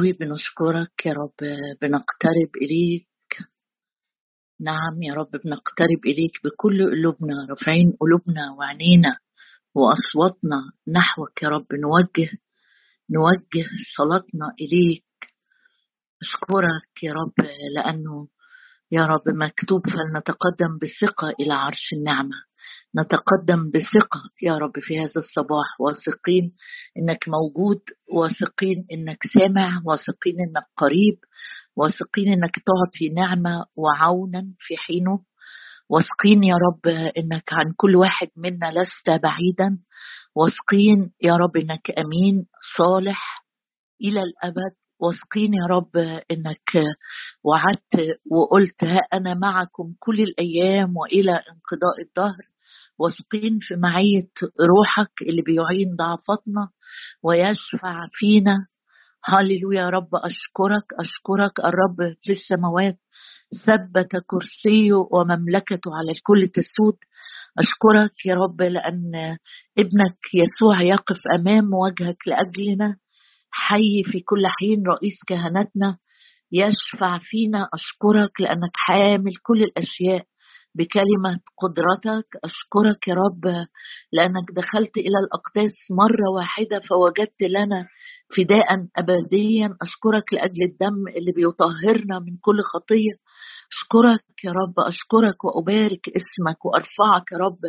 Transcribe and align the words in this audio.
بنشكرك 0.00 1.06
يا 1.06 1.12
رب 1.12 1.38
بنقترب 1.82 2.50
إليك. 2.62 3.06
نعم 4.60 5.02
يا 5.02 5.14
رب 5.14 5.30
بنقترب 5.30 6.00
إليك 6.06 6.32
بكل 6.44 6.90
قلوبنا 6.90 7.46
رافعين 7.50 7.92
قلوبنا 8.00 8.52
وعينينا 8.58 9.18
وأصواتنا 9.74 10.60
نحوك 10.88 11.42
يا 11.42 11.48
رب. 11.48 11.66
نوجه 11.72 12.30
نوجه 13.10 13.66
صلاتنا 13.96 14.46
إليك. 14.60 15.04
أشكرك 16.22 17.02
يا 17.02 17.12
رب 17.12 17.46
لأنه 17.74 18.28
يا 18.92 19.06
رب 19.06 19.28
مكتوب 19.28 19.82
فلنتقدم 19.86 20.78
بثقة 20.82 21.28
إلى 21.40 21.54
عرش 21.54 21.92
النعمة. 21.92 22.36
نتقدم 22.98 23.70
بثقة 23.70 24.20
يا 24.42 24.58
رب 24.58 24.72
في 24.78 24.98
هذا 24.98 25.16
الصباح. 25.16 25.80
واثقين 25.80 26.52
إنك 26.98 27.24
موجود. 27.28 27.80
واثقين 28.12 28.86
إنك 28.92 29.18
سامع. 29.34 29.82
واثقين 29.84 30.34
إنك 30.40 30.66
قريب. 30.76 31.18
واثقين 31.76 32.32
إنك 32.32 32.54
تعطي 32.54 33.08
نعمة 33.14 33.66
وعونا 33.76 34.54
في 34.58 34.76
حينه. 34.76 35.20
واثقين 35.88 36.44
يا 36.44 36.54
رب 36.54 36.88
إنك 37.18 37.52
عن 37.52 37.72
كل 37.76 37.96
واحد 37.96 38.28
منا 38.36 38.72
لست 38.72 39.10
بعيدا. 39.22 39.78
واثقين 40.34 41.12
يا 41.22 41.36
رب 41.36 41.56
إنك 41.56 41.90
أمين 41.90 42.46
صالح 42.76 43.44
إلى 44.00 44.20
الأبد. 44.22 44.79
واثقين 45.00 45.54
يا 45.54 45.66
رب 45.70 45.96
إنك 46.30 46.84
وعدت 47.44 48.18
وقلت 48.30 48.84
ها 48.84 49.00
أنا 49.12 49.34
معكم 49.34 49.94
كل 49.98 50.20
الأيام 50.20 50.96
وإلى 50.96 51.32
انقضاء 51.32 52.00
الدهر. 52.02 52.50
واثقين 52.98 53.58
في 53.60 53.76
معية 53.76 54.30
روحك 54.68 55.12
اللي 55.22 55.42
بيعين 55.42 55.96
ضعفاتنا 55.96 56.68
ويشفع 57.22 58.06
فينا. 58.12 58.66
هللويا 59.24 59.80
يا 59.80 59.90
رب 59.90 60.08
أشكرك 60.14 60.86
أشكرك 61.00 61.60
الرب 61.60 62.16
في 62.22 62.32
السماوات. 62.32 62.98
ثبت 63.66 64.16
كرسيه 64.26 64.92
ومملكته 65.10 65.90
على 65.96 66.10
الكل 66.12 66.48
تسود. 66.48 66.96
أشكرك 67.58 68.26
يا 68.26 68.34
رب 68.34 68.62
لأن 68.62 69.36
ابنك 69.78 70.18
يسوع 70.34 70.82
يقف 70.82 71.18
أمام 71.38 71.74
وجهك 71.74 72.16
لأجلنا. 72.26 72.96
حي 73.50 74.02
في 74.04 74.20
كل 74.20 74.42
حين 74.60 74.82
رئيس 74.86 75.18
كهنتنا 75.28 75.98
يشفع 76.52 77.18
فينا. 77.22 77.68
أشكرك 77.74 78.40
لأنك 78.40 78.72
حامل 78.74 79.32
كل 79.42 79.62
الأشياء 79.62 80.24
بكلمة 80.74 81.40
قدرتك. 81.62 82.28
أشكرك 82.44 83.08
يا 83.08 83.14
رب 83.14 83.66
لأنك 84.12 84.46
دخلت 84.56 84.96
إلى 84.96 85.18
الأقداس 85.24 85.76
مرة 85.90 86.30
واحدة 86.36 86.80
فوجدت 86.88 87.42
لنا 87.42 87.86
فداء 88.36 88.68
أبديا. 88.96 89.76
أشكرك 89.82 90.32
لأجل 90.32 90.62
الدم 90.72 91.08
اللي 91.16 91.32
بيطهرنا 91.32 92.18
من 92.18 92.36
كل 92.40 92.60
خطية. 92.74 93.14
أشكرك 93.72 94.44
يا 94.44 94.50
رب 94.52 94.74
أشكرك 94.80 95.44
وأبارك 95.44 96.08
اسمك 96.08 96.64
وأرفعك 96.64 97.32
يا 97.32 97.38
رب 97.38 97.60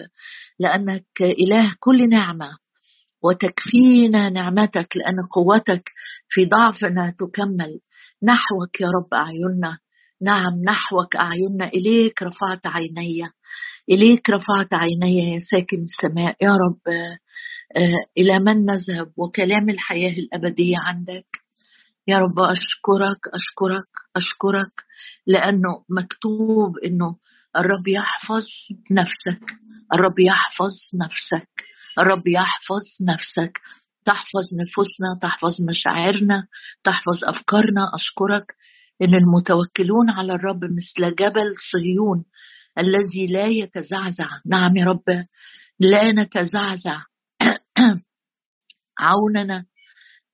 لأنك 0.60 1.22
إله 1.22 1.76
كل 1.80 2.10
نعمة. 2.10 2.61
وتكفينا 3.24 4.30
نعمتك 4.30 4.98
لأن 4.98 5.16
قوتك 5.32 5.90
في 6.30 6.46
ضعفنا 6.46 7.16
تكمل. 7.20 7.80
نحوك 8.24 8.82
يا 8.82 8.88
رب 8.88 9.14
أعيننا. 9.14 9.78
نعم 10.22 10.54
نحوك 10.66 11.16
أعيننا. 11.16 11.68
إليك 11.68 12.24
رفعت 12.24 12.68
عيني. 12.68 13.22
إليك 13.92 14.30
رفعت 14.30 14.74
عيني 14.74 15.34
يا 15.34 15.40
ساكن 15.52 15.78
السماء. 15.82 16.36
يا 16.42 16.52
رب 16.52 16.94
آه، 17.78 17.92
إلى 18.18 18.40
من 18.40 18.66
نذهب 18.66 19.12
وكلام 19.18 19.70
الحياة 19.70 20.14
الأبدية 20.14 20.76
عندك. 20.78 21.28
يا 22.08 22.18
رب 22.20 22.40
أشكرك 22.40 23.20
أشكرك 23.34 23.88
أشكرك 24.16 24.72
لأنه 25.28 25.84
مكتوب 25.90 26.78
إنه 26.86 27.16
الرب 27.56 27.88
يحفظ 27.88 28.46
نفسك. 28.92 29.46
الرب 29.94 30.20
يحفظ 30.20 30.74
نفسك. 30.96 31.71
الرب 32.00 32.28
يحفظ 32.28 32.82
نفسك 33.02 33.60
تحفظ 34.06 34.54
نفوسنا 34.54 35.20
تحفظ 35.22 35.62
مشاعرنا 35.70 36.48
تحفظ 36.84 37.24
أفكارنا. 37.24 37.82
أشكرك 37.96 38.56
إن 39.02 39.16
المتوكلون 39.16 40.10
على 40.10 40.34
الرب 40.34 40.64
مثل 40.64 41.16
جبل 41.16 41.56
صهيون 41.72 42.26
الذي 42.78 43.28
لا 43.28 43.46
يتزعزع. 43.46 44.30
نعم 44.46 44.78
يا 44.78 44.86
رب 44.86 45.26
لا 45.80 46.12
نتزعزع. 46.12 47.02
عوننا 49.00 49.66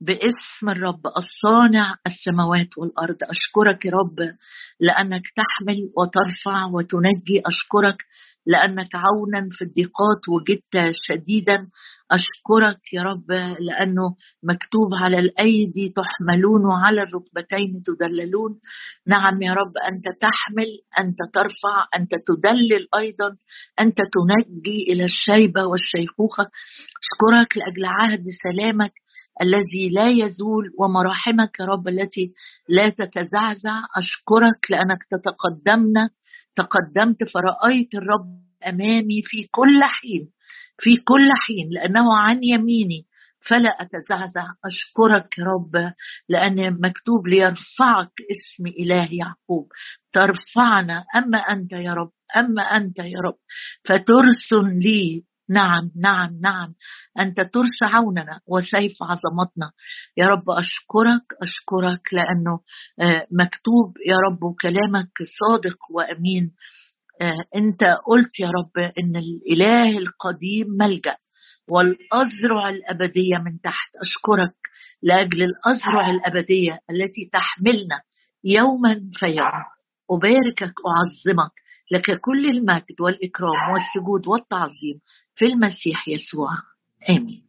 باسم 0.02 0.70
الرب 0.70 1.02
الصانع 1.18 1.96
السماوات 2.08 2.78
والأرض. 2.78 3.18
أشكرك 3.24 3.86
يا 3.86 3.92
رب 3.92 4.36
لأنك 4.80 5.24
تحمل 5.36 5.92
وترفع 5.98 6.66
وتنجي. 6.66 7.42
أشكرك 7.46 7.98
لانك 8.48 8.96
عونا 8.96 9.50
في 9.52 9.62
الضيقات 9.66 10.22
وجدت 10.30 10.96
شديدا. 11.08 11.68
أشكرك 12.12 12.94
يا 12.94 13.04
رب 13.04 13.32
لأنه 13.60 14.16
مكتوب 14.44 14.90
على 15.04 15.20
الأيدي 15.20 15.94
تحملون 15.96 16.62
وعلى 16.72 17.02
الركبتين 17.02 17.84
تدللون. 17.86 18.60
نعم 19.08 19.42
يا 19.42 19.54
رب 19.54 19.74
أنت 19.90 20.06
تحمل 20.22 20.70
أنت 21.00 21.18
ترفع 21.34 21.76
أنت 21.96 22.12
تدلل 22.28 22.88
أيضا 22.96 23.30
أنت 23.80 23.98
تنجي 23.98 24.80
إلى 24.90 25.04
الشيبة 25.04 25.66
والشيخوخة. 25.66 26.44
أشكرك 27.04 27.58
لأجل 27.58 27.86
عهد 27.86 28.24
سلامك 28.44 28.94
الذي 29.42 29.90
لا 29.96 30.10
يزول 30.10 30.64
ومراحمك 30.80 31.60
يا 31.60 31.66
رب 31.66 31.88
التي 31.88 32.34
لا 32.70 32.90
تتزعزع. 32.90 33.78
أشكرك 33.98 34.72
لأنك 34.72 35.00
تتقدمنا 35.12 36.10
تقدمت 36.58 37.24
فرأيت 37.24 37.96
الرب 37.96 38.42
أمامي 38.68 39.22
في 39.26 39.48
كل 39.52 39.84
حين 39.84 40.32
في 40.80 40.98
كل 40.98 41.30
حين 41.48 41.70
لأنه 41.72 42.18
عن 42.18 42.44
يميني 42.44 43.06
فلا 43.50 43.70
أتزعزع 43.70 44.48
أشكرك 44.66 45.38
يا 45.38 45.44
رب 45.44 45.94
لأن 46.30 46.82
مكتوب 46.82 47.28
ليرفعك 47.28 48.12
اسم 48.32 48.68
إله 48.68 49.08
يعقوب. 49.12 49.72
ترفعنا 50.14 51.06
أما 51.16 51.38
أنت 51.38 51.72
يا 51.74 51.94
رب 51.94 52.12
أما 52.38 52.62
أنت 52.62 53.00
يا 53.00 53.20
رب 53.26 53.38
فترسل 53.86 54.80
لي 54.84 55.24
نعم 55.50 55.92
نعم 55.96 56.40
نعم. 56.42 56.74
أنت 57.20 57.42
ترس 57.42 57.84
عوننا 57.84 58.40
وسيف 58.48 58.98
عظمتنا. 59.04 59.72
يا 60.18 60.28
رب 60.28 60.50
أشكرك 60.50 61.26
أشكرك 61.42 62.02
لأنه 62.14 62.60
آه، 63.00 63.28
مكتوب 63.32 63.98
يا 64.08 64.16
رب 64.30 64.56
كلامك 64.62 65.12
صادق 65.40 65.78
وأمين. 65.92 66.52
آه، 67.22 67.44
أنت 67.56 67.84
قلت 67.84 68.40
يا 68.40 68.48
رب 68.48 68.78
إن 69.00 69.16
الإله 69.16 69.98
القديم 69.98 70.68
ملجأ 70.80 71.16
والأزرع 71.70 72.70
الأبدية 72.70 73.38
من 73.46 73.62
تحت. 73.64 73.90
أشكرك 74.02 74.56
لأجل 75.04 75.44
الأزرع 75.44 76.10
الأبدية 76.10 76.80
التي 76.90 77.30
تحملنا 77.34 78.02
يوما 78.44 79.02
فيوم. 79.20 79.64
أباركك 80.12 80.74
أعظمك. 80.88 81.52
لك 81.92 82.20
كل 82.22 82.46
المجد 82.46 83.02
والإكرام 83.02 83.72
والسجود 83.74 84.28
والتعظيم 84.28 85.02
في 85.36 85.46
المسيح 85.46 86.08
يسوع. 86.08 86.50
آمين. 87.10 87.44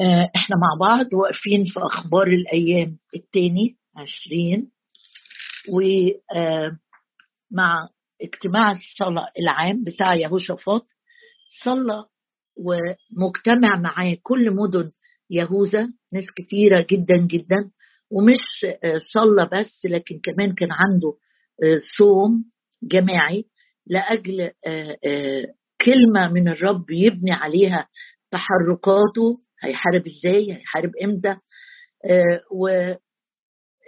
آه، 0.00 0.30
إحنا 0.36 0.56
مع 0.56 0.86
بعض 0.86 1.06
واقفين 1.14 1.64
في 1.64 1.80
أخبار 1.80 2.26
الأيام 2.26 2.98
الثاني 3.16 3.76
عشرين 3.96 4.70
ومع 5.72 7.82
آه، 7.82 7.88
اجتماع 8.22 8.70
الصلاة 8.70 9.28
العام 9.40 9.84
بتاع 9.84 10.14
يهوشافاط 10.14 10.86
صلى 11.64 12.04
ومجتمع 12.56 13.76
معاه 13.76 14.16
كل 14.22 14.50
مدن 14.50 14.90
يهوذا 15.30 15.82
ناس 16.12 16.24
كتيرة 16.36 16.86
جدا 16.90 17.16
جدا 17.26 17.70
ومش 18.10 18.64
آه، 18.84 18.98
صلى 19.12 19.48
بس 19.52 19.84
لكن 19.84 20.20
كمان 20.24 20.54
كان 20.54 20.68
عنده 20.72 21.14
صوم 21.98 22.44
جماعي 22.82 23.44
لأجل 23.86 24.50
كلمة 25.84 26.28
من 26.32 26.48
الرب 26.48 26.84
يبني 26.90 27.32
عليها 27.32 27.88
تحركاته 28.30 29.40
هيحارب 29.62 30.02
إزاي 30.06 30.52
هيحارب 30.52 30.90
إمتى؟ 31.04 31.36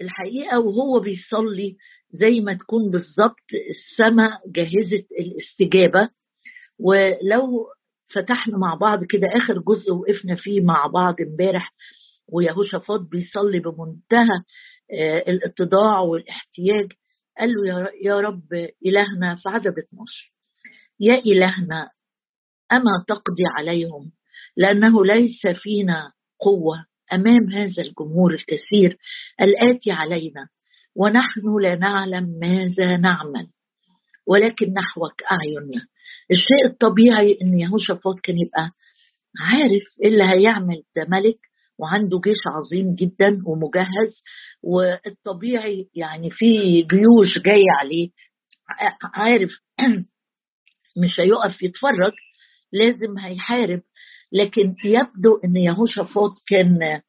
والحقيقة 0.01 0.61
وهو 0.61 1.01
بيصلي 1.01 1.77
زي 2.11 2.41
ما 2.41 2.55
تكون 2.55 2.91
بالظبط 2.91 3.47
السماء 3.71 4.41
جهزت 4.49 5.07
الاستجابة 5.21 6.09
ولو 6.79 7.67
فتحنا 8.15 8.59
مع 8.59 8.75
بعض 8.75 9.05
كده 9.05 9.29
آخر 9.37 9.59
جزء 9.59 9.93
وقفنا 9.93 10.35
فيه 10.37 10.61
مع 10.65 10.87
بعض 10.87 11.15
امبارح 11.21 11.73
ويهوشافاط 12.33 13.01
بيصلي 13.01 13.61
بمنتهى 13.61 14.43
الاتضاع 15.29 16.01
والاحتياج 16.01 16.93
قال 17.41 17.51
له 17.53 17.89
يا 18.05 18.21
رب 18.21 18.53
إلهنا 18.87 19.37
في 19.37 19.49
عدد 19.49 19.75
12 19.89 20.33
يا 21.01 21.15
إلهنا 21.15 21.89
أما 22.73 23.05
تقضي 23.09 23.45
عليهم؟ 23.59 24.13
لأنه 24.57 25.05
ليس 25.05 25.47
فينا 25.63 26.13
قوة 26.41 26.87
أمام 27.13 27.51
هذا 27.53 27.83
الجمهور 27.83 28.35
الكثير 28.35 28.99
الآتي 29.41 29.91
علينا 29.91 30.49
ونحن 30.97 31.43
لا 31.63 31.75
نعلم 31.75 32.39
ماذا 32.41 32.97
نعمل 32.97 33.47
ولكن 34.27 34.67
نحوك 34.73 35.23
اعيننا 35.33 35.87
الشيء 36.31 36.67
الطبيعي 36.73 37.39
إن 37.43 37.59
يهوشافاط 37.59 38.21
كان 38.23 38.37
يبقى 38.39 38.71
عارف 39.41 39.83
إيه 40.05 40.09
اللي 40.09 40.25
هيعمل 40.25 40.83
ده 40.97 41.07
ملك 41.09 41.39
وعنده 41.81 42.21
جيش 42.25 42.38
عظيم 42.47 42.94
جدا 42.94 43.43
ومجهز 43.47 44.23
والطبيعي 44.62 45.88
يعني 45.94 46.31
في 46.31 46.82
جيوش 46.82 47.38
جاية 47.44 47.71
عليه. 47.81 48.11
عارف 49.15 49.50
مش 51.03 51.21
هيقف 51.21 51.62
يتفرج 51.62 52.12
لازم 52.73 53.19
هيحارب. 53.19 53.82
لكن 54.32 54.75
يبدو 54.85 55.37
إن 55.44 55.56
يهوشافاط 55.56 56.32
كان 56.49 57.00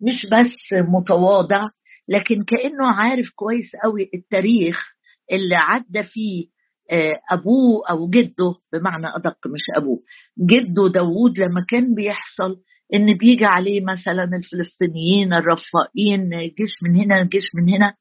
مش 0.00 0.26
بس 0.32 0.72
متواضع 0.72 1.62
لكن 2.08 2.44
كأنه 2.44 2.86
عارف 2.94 3.30
كويس 3.34 3.70
قوي 3.84 4.10
التاريخ 4.14 4.92
اللي 5.32 5.56
عدى 5.56 6.02
فيه 6.02 6.46
آه، 6.90 7.20
أبوه 7.30 7.90
أو 7.90 8.10
جده 8.10 8.54
بمعنى 8.72 9.06
أدق 9.06 9.46
مش 9.46 9.62
أبوه. 9.76 10.02
جده 10.38 10.88
داوود 10.88 11.38
لما 11.38 11.64
كان 11.68 11.94
بيحصل 11.94 12.56
إن 12.94 13.16
بيجي 13.16 13.44
عليه 13.44 13.80
مثلا 13.84 14.24
الفلسطينيين 14.24 15.32
الرفائين 15.32 16.30
جيش 16.30 16.74
من 16.82 16.96
هنا 16.96 17.24
جيش 17.24 17.44
من 17.54 17.74
هنا. 17.74 17.94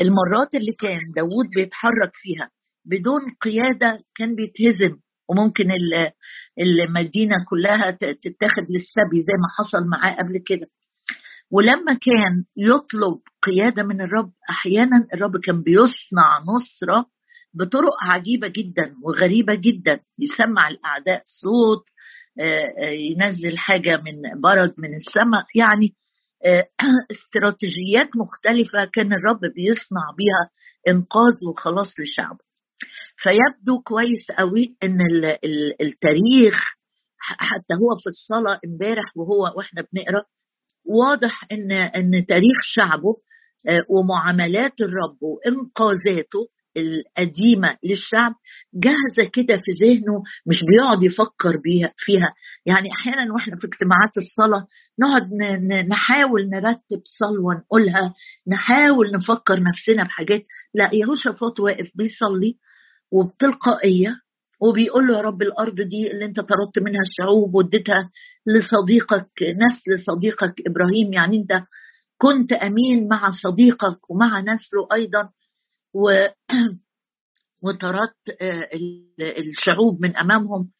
المرات 0.00 0.54
اللي 0.54 0.72
كان 0.72 1.00
داوود 1.16 1.46
بيتحرك 1.56 2.10
فيها 2.14 2.50
بدون 2.84 3.20
قيادة 3.40 4.04
كان 4.14 4.34
بيتهزم. 4.34 4.96
وممكن 5.28 5.64
المدينة 6.58 7.34
كلها 7.50 7.90
تتاخد 7.90 8.66
للسبي 8.70 9.20
زي 9.20 9.32
ما 9.42 9.48
حصل 9.58 9.86
معاه 9.88 10.16
قبل 10.16 10.38
كده. 10.46 10.66
ولما 11.50 11.92
كان 11.92 12.44
يطلب 12.56 13.18
قيادة 13.42 13.82
من 13.82 14.00
الرب 14.00 14.32
أحيانا 14.50 15.06
الرب 15.14 15.36
كان 15.44 15.62
بيصنع 15.62 16.38
نصرة 16.38 17.06
بطرق 17.54 17.96
عجيبة 18.02 18.48
جدا 18.48 18.94
وغريبة 19.04 19.54
جدا. 19.54 20.00
يسمع 20.18 20.68
الأعداء 20.68 21.22
صوت 21.26 21.84
ينزل 23.10 23.58
حاجة 23.58 23.96
من 23.96 24.40
برد 24.40 24.74
من 24.78 24.94
السماء. 24.94 25.44
يعني 25.54 25.94
آه، 26.44 26.68
استراتيجيات 27.14 28.08
مختلفة 28.16 28.84
كان 28.92 29.12
الرب 29.12 29.40
بيصنع 29.40 30.10
بيها 30.16 30.50
إنقاذ 30.88 31.32
وخلاص 31.48 31.88
لشعبه 32.00 32.44
فيبدو 33.16 33.82
كويس 33.82 34.30
قوي 34.38 34.76
إن 34.82 34.98
التاريخ 35.80 36.54
حتى 37.18 37.74
هو 37.74 37.96
في 38.02 38.06
الصلاة 38.06 38.60
امبارح 38.66 39.16
وهو 39.16 39.52
وإحنا 39.56 39.84
بنقرأ 39.92 40.24
واضح 40.86 41.46
إن 41.52 41.72
إن 41.72 42.26
تاريخ 42.26 42.58
شعبه 42.62 43.16
ومعاملات 43.88 44.80
الرب 44.80 45.18
وإنقاذاته 45.20 46.48
القديمة 46.76 47.76
للشعب 47.84 48.32
جاهزة 48.74 49.30
كده 49.32 49.56
في 49.56 49.70
ذهنه 49.84 50.22
مش 50.46 50.64
بيقعد 50.64 51.02
يفكر 51.02 51.56
بيها 51.64 51.92
فيها. 51.96 52.34
يعني 52.66 52.88
أحيانا 52.92 53.32
وإحنا 53.32 53.56
في 53.56 53.66
اجتماعات 53.66 54.10
الصلاة 54.16 54.66
نقعد 55.00 55.28
نحاول 55.88 56.48
نرتب 56.50 57.02
صلوه 57.18 57.54
نقولها 57.54 58.14
نحاول 58.48 59.12
نفكر 59.14 59.62
نفسنا 59.62 60.04
بحاجات. 60.04 60.42
لا 60.74 60.90
يهوشافاط 60.92 61.60
واقف 61.60 61.90
بيصلي 61.94 62.56
وبتلقائية 63.12 64.16
وبيقول 64.62 65.06
له 65.06 65.16
يا 65.16 65.20
رب 65.20 65.42
الأرض 65.42 65.74
دي 65.80 66.10
اللي 66.12 66.24
أنت 66.24 66.36
طردت 66.40 66.78
منها 66.78 67.00
الشعوب 67.10 67.54
واديتها 67.54 68.10
لصديقك 68.46 69.28
نسل 69.42 70.04
صديقك 70.06 70.54
إبراهيم. 70.66 71.12
يعني 71.12 71.36
أنت 71.36 71.62
كنت 72.18 72.52
أمين 72.52 73.08
مع 73.08 73.30
صديقك 73.30 74.10
ومع 74.10 74.40
نسله 74.40 74.88
أيضا. 74.94 75.28
و 75.94 76.26
وطردت 77.64 78.42
آه، 78.42 78.68
الشعوب 79.20 80.02
من 80.02 80.16
أمامهم. 80.16 80.70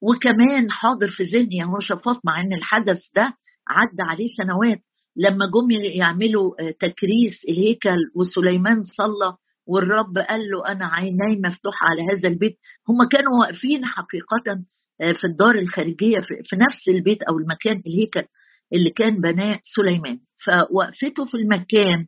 وكمان 0.00 0.70
حاضر 0.70 1.08
في 1.08 1.22
ذهني 1.22 1.56
يهوشافاط 1.56 2.20
مع 2.24 2.40
إن 2.40 2.52
الحدث 2.52 2.98
ده 3.16 3.34
عدى 3.68 4.02
عليه 4.02 4.28
سنوات 4.36 4.80
لما 5.16 5.46
جم 5.46 5.70
يعملوا 5.70 6.62
آه، 6.62 6.70
تكريس 6.70 7.44
الهيكل 7.48 7.98
وسليمان 8.14 8.82
صلى 8.82 9.36
والرب 9.66 10.18
قال 10.18 10.40
له 10.40 10.72
أنا 10.72 10.86
عيني 10.86 11.40
مفتوحة 11.44 11.86
على 11.86 12.02
هذا 12.02 12.28
البيت. 12.28 12.58
هم 12.88 13.08
كانوا 13.08 13.40
واقفين 13.40 13.84
حقيقة 13.84 14.64
آه، 15.00 15.12
في 15.12 15.24
الدار 15.24 15.54
الخارجية 15.54 16.18
في 16.20 16.56
نفس 16.56 16.88
البيت 16.88 17.22
أو 17.22 17.38
المكان 17.38 17.82
الهيكل 17.86 18.24
اللي 18.72 18.90
كان 18.90 19.20
بناه 19.20 19.60
سليمان. 19.76 20.18
فوقفته 20.44 21.24
في 21.24 21.36
المكان 21.36 22.06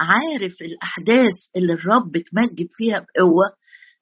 عارف 0.00 0.52
الأحداث 0.62 1.36
اللي 1.56 1.72
الرب 1.72 2.12
تمجد 2.12 2.68
فيها 2.76 2.98
بقوة 2.98 3.44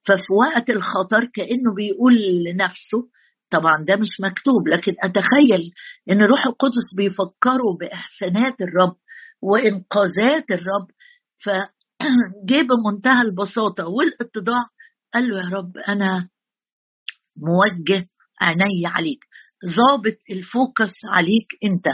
ففي 0.06 0.32
وقت 0.32 0.70
الخطر 0.70 1.24
كأنه 1.24 1.74
بيقول 1.76 2.14
لنفسه 2.44 3.08
طبعا 3.50 3.84
ده 3.84 3.96
مش 3.96 4.08
مكتوب 4.22 4.68
لكن 4.68 4.92
أتخيل 5.02 5.70
إن 6.10 6.22
روح 6.22 6.46
القدس 6.46 6.94
بيفكروا 6.96 7.76
بإحسانات 7.80 8.54
الرب 8.60 8.96
وإنقاذات 9.42 10.50
الرب 10.50 10.86
فجه 11.44 12.62
بمنتهى 12.62 13.22
البساطة 13.22 13.86
والاتضاع 13.88 14.64
قال 15.14 15.28
له 15.28 15.36
يا 15.36 15.56
رب 15.56 15.76
أنا 15.88 16.28
موجه 17.36 18.08
عيني 18.40 18.86
عليك 18.86 19.24
ظابط 19.66 20.16
الفوكس 20.30 20.92
عليك 21.14 21.46
أنت 21.64 21.86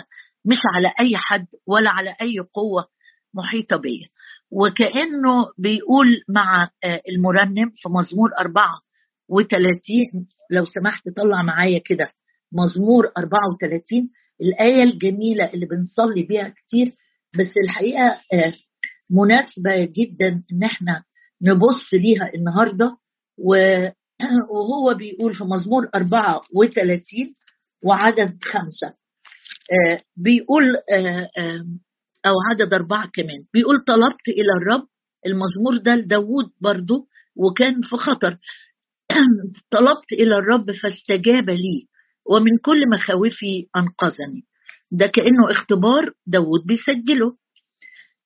مش 0.45 0.59
على 0.75 0.89
أي 1.01 1.17
حد 1.17 1.47
ولا 1.67 1.91
على 1.91 2.17
أي 2.21 2.39
قوة 2.55 2.94
محيطة 3.35 3.77
بيا 3.77 4.09
وكأنه 4.51 5.47
بيقول 5.59 6.23
مع 6.29 6.71
آه، 6.85 7.03
المرنم 7.09 7.71
في 7.75 7.89
مزمور 7.89 8.31
34 8.39 10.27
لو 10.51 10.65
سمحت 10.65 11.09
طلع 11.17 11.43
معايا 11.43 11.81
كده. 11.85 12.11
مزمور 12.53 13.13
34 13.19 14.11
الآية 14.41 14.83
الجميلة 14.83 15.45
اللي 15.55 15.67
بنصلي 15.67 16.23
بيها 16.23 16.49
كتير. 16.49 16.93
بس 17.39 17.53
الحقيقة 17.65 18.21
آه، 18.33 18.53
مناسبة 19.11 19.85
جدا 19.85 20.43
إن 20.53 20.65
إحنا 20.65 21.05
نبص 21.43 21.95
ليها 21.95 22.31
النهاردة. 22.35 22.97
وهو 24.51 24.95
بيقول 24.95 25.35
في 25.35 25.45
مزمور 25.45 25.89
34 25.95 27.35
وعدد 27.85 28.39
خمسة. 28.43 28.95
آه، 29.73 30.01
بيقول 30.17 30.65
أو 32.27 32.33
عدد 32.51 32.75
أربعة 32.75 33.11
كمان. 33.15 33.45
بيقول 33.53 33.85
طلبت 33.85 34.29
إلى 34.29 34.53
الرب 34.61 34.89
المزمور 35.27 35.77
ده 35.85 35.95
لداود 35.95 36.51
برضه 36.61 37.07
وكان 37.37 37.81
في 37.83 37.97
خطر. 37.97 38.39
طلبت 39.75 40.13
إلى 40.13 40.37
الرب 40.37 40.71
فاستجاب 40.83 41.51
لي 41.51 41.89
ومن 42.31 42.59
كل 42.65 42.89
مخاوفي 42.95 43.67
أنقذني. 43.77 44.45
ده 44.91 45.07
كأنه 45.07 45.51
اختبار 45.51 46.11
داود 46.27 46.67
بيسجله. 46.67 47.37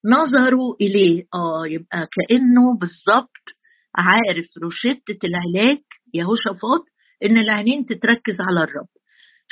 نظروا 0.04 0.74
إليه 0.80 1.24
آه 1.34 1.66
يبقى 1.66 2.08
كأنه 2.12 2.78
بالظبط 2.80 3.44
عارف 3.94 4.46
روشتة 4.62 5.18
العلاج 5.24 5.82
يهوشافاط 6.14 6.84
إن 7.24 7.36
العينين 7.36 7.86
تتركز 7.86 8.40
على 8.40 8.60
الرب. 8.64 8.88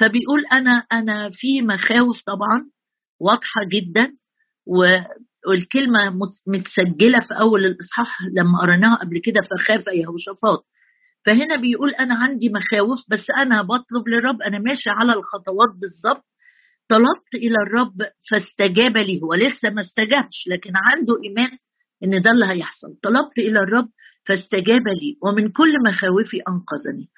فبيقول 0.00 0.47
أنا 0.53 0.71
أنا 0.93 1.31
في 1.33 1.62
مخاوف 1.62 2.17
طبعا 2.26 2.71
واضحة 3.21 3.61
جدا. 3.73 4.12
والكلمة 4.67 6.29
متسجلة 6.47 7.21
في 7.29 7.35
أول 7.41 7.65
الإصحاح 7.65 8.19
لما 8.37 8.61
قريناها 8.61 8.97
قبل 8.97 9.21
كده 9.25 9.41
فخاف 9.51 9.85
يهوشافاط 9.95 10.67
فهنا 11.27 11.57
بيقول 11.57 11.91
أنا 11.91 12.15
عندي 12.15 12.49
مخاوف 12.49 12.99
بس 13.09 13.25
أنا 13.39 13.63
بطلب 13.63 14.09
للرب 14.09 14.43
أنا 14.43 14.59
ماشي 14.59 14.91
على 14.91 15.13
الخطوات 15.13 15.69
بالظبط. 15.81 16.25
طلبت 16.89 17.35
إلى 17.35 17.57
الرب 17.67 17.97
فاستجاب 18.31 18.97
لي 18.97 19.21
هو 19.23 19.35
لسه 19.35 19.71
ما 19.71 19.81
استجابش 19.81 20.45
لكن 20.53 20.71
عنده 20.77 21.15
إيمان 21.25 21.59
إن 22.05 22.23
ده 22.23 22.31
اللي 22.31 22.47
هيحصل. 22.47 22.89
طلبت 23.03 23.39
إلى 23.39 23.61
الرب 23.61 23.89
فاستجاب 24.27 24.89
لي 24.89 25.17
ومن 25.23 25.49
كل 25.53 25.73
مخاوفي 25.87 26.37
أنقذني. 26.49 27.09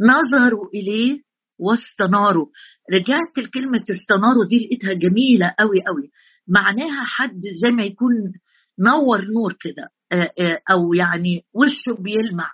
نظروا 0.00 0.68
إليه 0.74 1.20
واستناروا 1.58 2.46
رجعت 2.92 3.38
لكلمة 3.38 3.84
استناروا 3.90 4.44
دي 4.50 4.66
لقيتها 4.66 4.92
جميلة 4.92 5.54
قوي 5.58 5.78
قوي 5.86 6.10
معناها 6.48 7.04
حد 7.04 7.40
زي 7.62 7.70
ما 7.70 7.82
يكون 7.82 8.10
نور 8.80 9.18
نور 9.20 9.56
كده 9.60 9.88
آه، 10.12 10.32
آه، 10.40 10.60
أو 10.70 10.94
يعني 10.94 11.44
وشه 11.54 12.02
بيلمع 12.02 12.50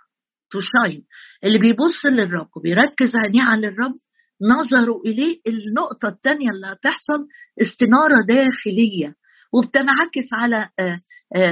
تو 0.50 0.58
شاين 0.60 1.04
اللي 1.44 1.58
بيبص 1.58 2.06
للرب 2.06 2.48
وبيركز 2.56 3.12
عينيه 3.24 3.42
على 3.42 3.68
الرب 3.68 3.94
نظروا 4.42 5.00
إليه 5.06 5.40
النقطة 5.46 6.08
الثانية 6.08 6.50
اللي 6.50 6.66
هتحصل 6.66 7.26
استنارة 7.62 8.20
داخلية 8.28 9.14
وبتنعكس 9.52 10.28
على 10.32 10.68
آه، 10.78 11.00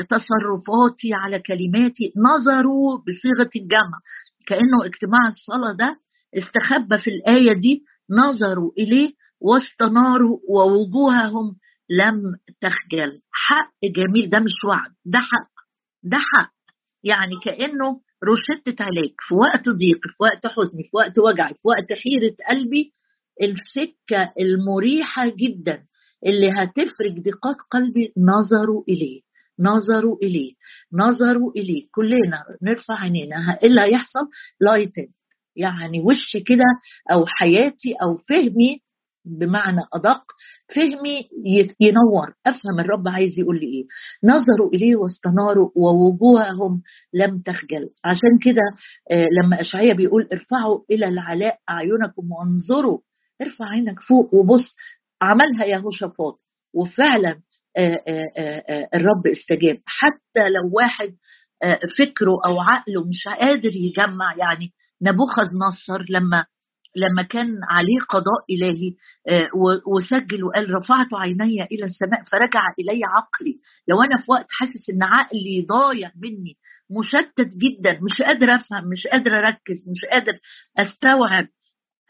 تصرفاتي 0.01 1.15
على 1.15 1.39
كلماتي 1.39 2.13
نظروا 2.17 2.99
بصيغة 2.99 3.51
الجمع. 3.57 3.99
كأنه 4.47 4.85
اجتماع 4.85 5.29
الصلاة 5.29 5.73
ده 5.73 6.01
استخبى 6.39 6.99
في 6.99 7.11
الآية 7.11 7.53
دي 7.53 7.83
نظروا 8.11 8.71
إليه 8.79 9.13
واستناروا 9.41 10.39
ووجوههم 10.49 11.57
لم 11.91 12.23
تخجل. 12.61 13.21
حق 13.33 13.73
جميل 13.85 14.31
ده 14.31 14.39
مش 14.39 14.65
وعد 14.69 14.91
ده 15.05 15.19
حق 15.19 15.51
ده 16.03 16.19
حق. 16.19 16.53
يعني 17.05 17.33
كأنه 17.45 18.01
روشتة 18.25 18.85
علاج 18.85 19.15
في 19.29 19.35
وقت 19.35 19.69
ضيق 19.69 20.01
في 20.17 20.23
وقت 20.23 20.47
حزني 20.47 20.83
في 20.85 20.97
وقت 20.97 21.19
وجعي 21.19 21.55
في 21.55 21.69
وقت 21.69 21.93
حيرة 21.93 22.35
قلبي 22.49 22.93
السكة 23.43 24.33
المريحة 24.41 25.27
جدا 25.27 25.85
اللي 26.27 26.49
هتفرج 26.49 27.21
ضيقات 27.25 27.57
قلبي 27.71 28.13
نظروا 28.17 28.85
إليه 28.89 29.21
نظروا 29.59 30.17
إليه 30.23 30.53
نظروا 30.93 31.53
إليه. 31.57 31.87
كلنا 31.95 32.43
نرفع 32.63 32.95
عينينا 33.01 33.59
إيه 33.63 33.69
اللي 33.69 33.81
هيحصل؟ 33.81 34.29
لايتن 34.61 35.07
يعني 35.57 36.01
وش 36.01 36.33
كده 36.47 36.65
أو 37.13 37.25
حياتي 37.27 37.95
أو 38.03 38.17
فهمي 38.17 38.82
بمعنى 39.25 39.81
أدق 39.95 40.23
فهمي 40.75 41.29
ينور 41.81 42.35
أفهم 42.47 42.81
الرب 42.81 43.09
عايز 43.09 43.39
يقول 43.39 43.61
لي 43.61 43.67
إيه. 43.67 43.85
نظروا 44.25 44.71
إليه 44.75 44.97
واستناروا 44.97 45.71
ووجوههم 45.77 46.83
لم 47.15 47.39
تخجل. 47.41 47.89
عشان 48.05 48.39
كده 48.43 48.63
آه، 49.11 49.27
لما 49.43 49.61
أشعية 49.61 49.93
بيقول 49.93 50.29
ارفعوا 50.33 50.81
إلى 50.91 51.09
العلاء 51.09 51.59
أعينكم 51.71 52.23
وانظروا 52.33 52.99
ارفع 53.43 53.65
عينك 53.65 54.01
فوق 54.01 54.35
وبص 54.35 54.75
عملها 55.23 55.65
يهوشافاط. 55.65 56.41
وفعلا 56.75 57.41
آه، 57.77 58.01
آه، 58.09 58.89
الرب 58.95 59.27
استجاب. 59.33 59.79
حتى 59.87 60.49
لو 60.49 60.71
واحد 60.73 61.15
فكره 61.99 62.33
أو 62.47 62.61
عقله 62.61 63.05
مش 63.05 63.29
قادر 63.41 63.71
يجمع 63.75 64.35
يعني 64.39 64.73
نبوخذ 65.03 65.47
نصر 65.69 66.05
لما 66.11 66.45
لما 66.97 67.23
كان 67.23 67.59
عليه 67.71 68.01
قضاء 68.09 68.45
إلهي 68.51 68.91
آه، 69.29 69.49
وسجل 69.95 70.45
وقال 70.45 70.75
رفعت 70.75 71.15
عيني 71.15 71.63
إلى 71.73 71.85
السماء 71.85 72.25
فرجع 72.33 72.63
إلي 72.79 73.01
عقلي. 73.05 73.59
لو 73.89 74.03
أنا 74.03 74.17
في 74.17 74.25
وقت 74.29 74.47
حاسس 74.51 74.91
إن 74.91 75.03
عقلي 75.03 75.67
ضايع 75.69 76.13
مني 76.17 76.57
مشتت 76.99 77.51
جدا 77.63 77.93
مش 77.93 78.23
قادر 78.23 78.55
أفهم 78.55 78.89
مش 78.89 79.07
قادر 79.13 79.39
أركز 79.39 79.89
مش 79.93 80.05
قادر 80.11 80.39
أستوعب 80.79 81.47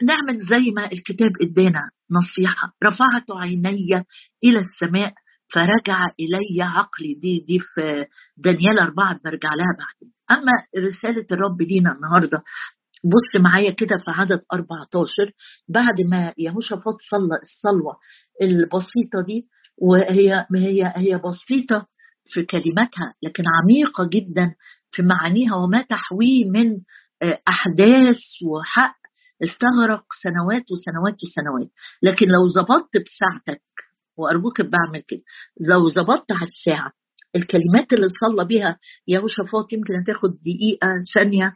نعمل 0.03 0.41
زي 0.41 0.71
ما 0.77 0.93
الكتاب 0.93 1.31
إدانا 1.43 1.91
نصيحة. 2.11 2.73
رفعت 2.85 3.31
عيني 3.31 4.05
إلى 4.45 4.59
السماء 4.59 5.13
فرجع 5.55 6.07
إلي 6.21 6.63
عقلي. 6.63 7.15
دي 7.15 7.45
دي 7.49 7.59
في 7.59 8.07
دانيال 8.37 8.79
أربعة 8.79 9.21
برجع 9.25 9.55
لها 9.55 9.77
بعدين. 9.79 10.15
أما 10.31 10.53
رسالة 10.87 11.27
الرب 11.33 11.63
لينا 11.63 11.93
النهاردة 11.93 12.43
بص 13.05 13.41
معايا 13.41 13.71
كده 13.71 13.97
في 13.99 14.11
عدد 14.11 14.41
14 14.53 15.33
بعد 15.69 16.01
ما 16.01 16.33
يهوشافاط 16.39 16.97
صلى 17.11 17.39
الصلوة 17.43 17.97
البسيطة 18.43 19.21
دي 19.27 19.49
وهي 19.79 20.47
هي 20.57 20.93
هي 20.97 21.19
بسيطة 21.19 21.87
في 22.27 22.43
كلماتها 22.43 23.15
لكن 23.23 23.43
عميقة 23.63 24.09
جدا 24.13 24.55
في 24.93 25.03
معانيها 25.03 25.55
وما 25.55 25.83
تحويه 25.83 26.45
من 26.51 26.81
آه، 27.23 27.39
أحداث 27.49 28.21
وحق 28.47 28.97
استغرق 29.43 30.05
سنوات 30.23 30.65
وسنوات 30.73 31.17
وسنوات. 31.23 31.71
لكن 32.03 32.27
لو 32.27 32.49
ظبطت 32.49 32.91
بساعتك 32.97 33.63
وأرجوك 34.17 34.61
بعمل 34.61 35.01
كده 35.09 35.23
لو 35.69 35.89
ظبطت 35.89 36.33
على 36.33 36.49
الساعة 36.51 36.93
الكلمات 37.37 37.93
اللي 37.93 38.07
صلى 38.25 38.45
بها 38.45 38.79
يهوشافاط 39.09 39.73
يمكن 39.73 39.95
هتاخد 39.95 40.31
دقيقة 40.31 40.89
ثانية 41.15 41.55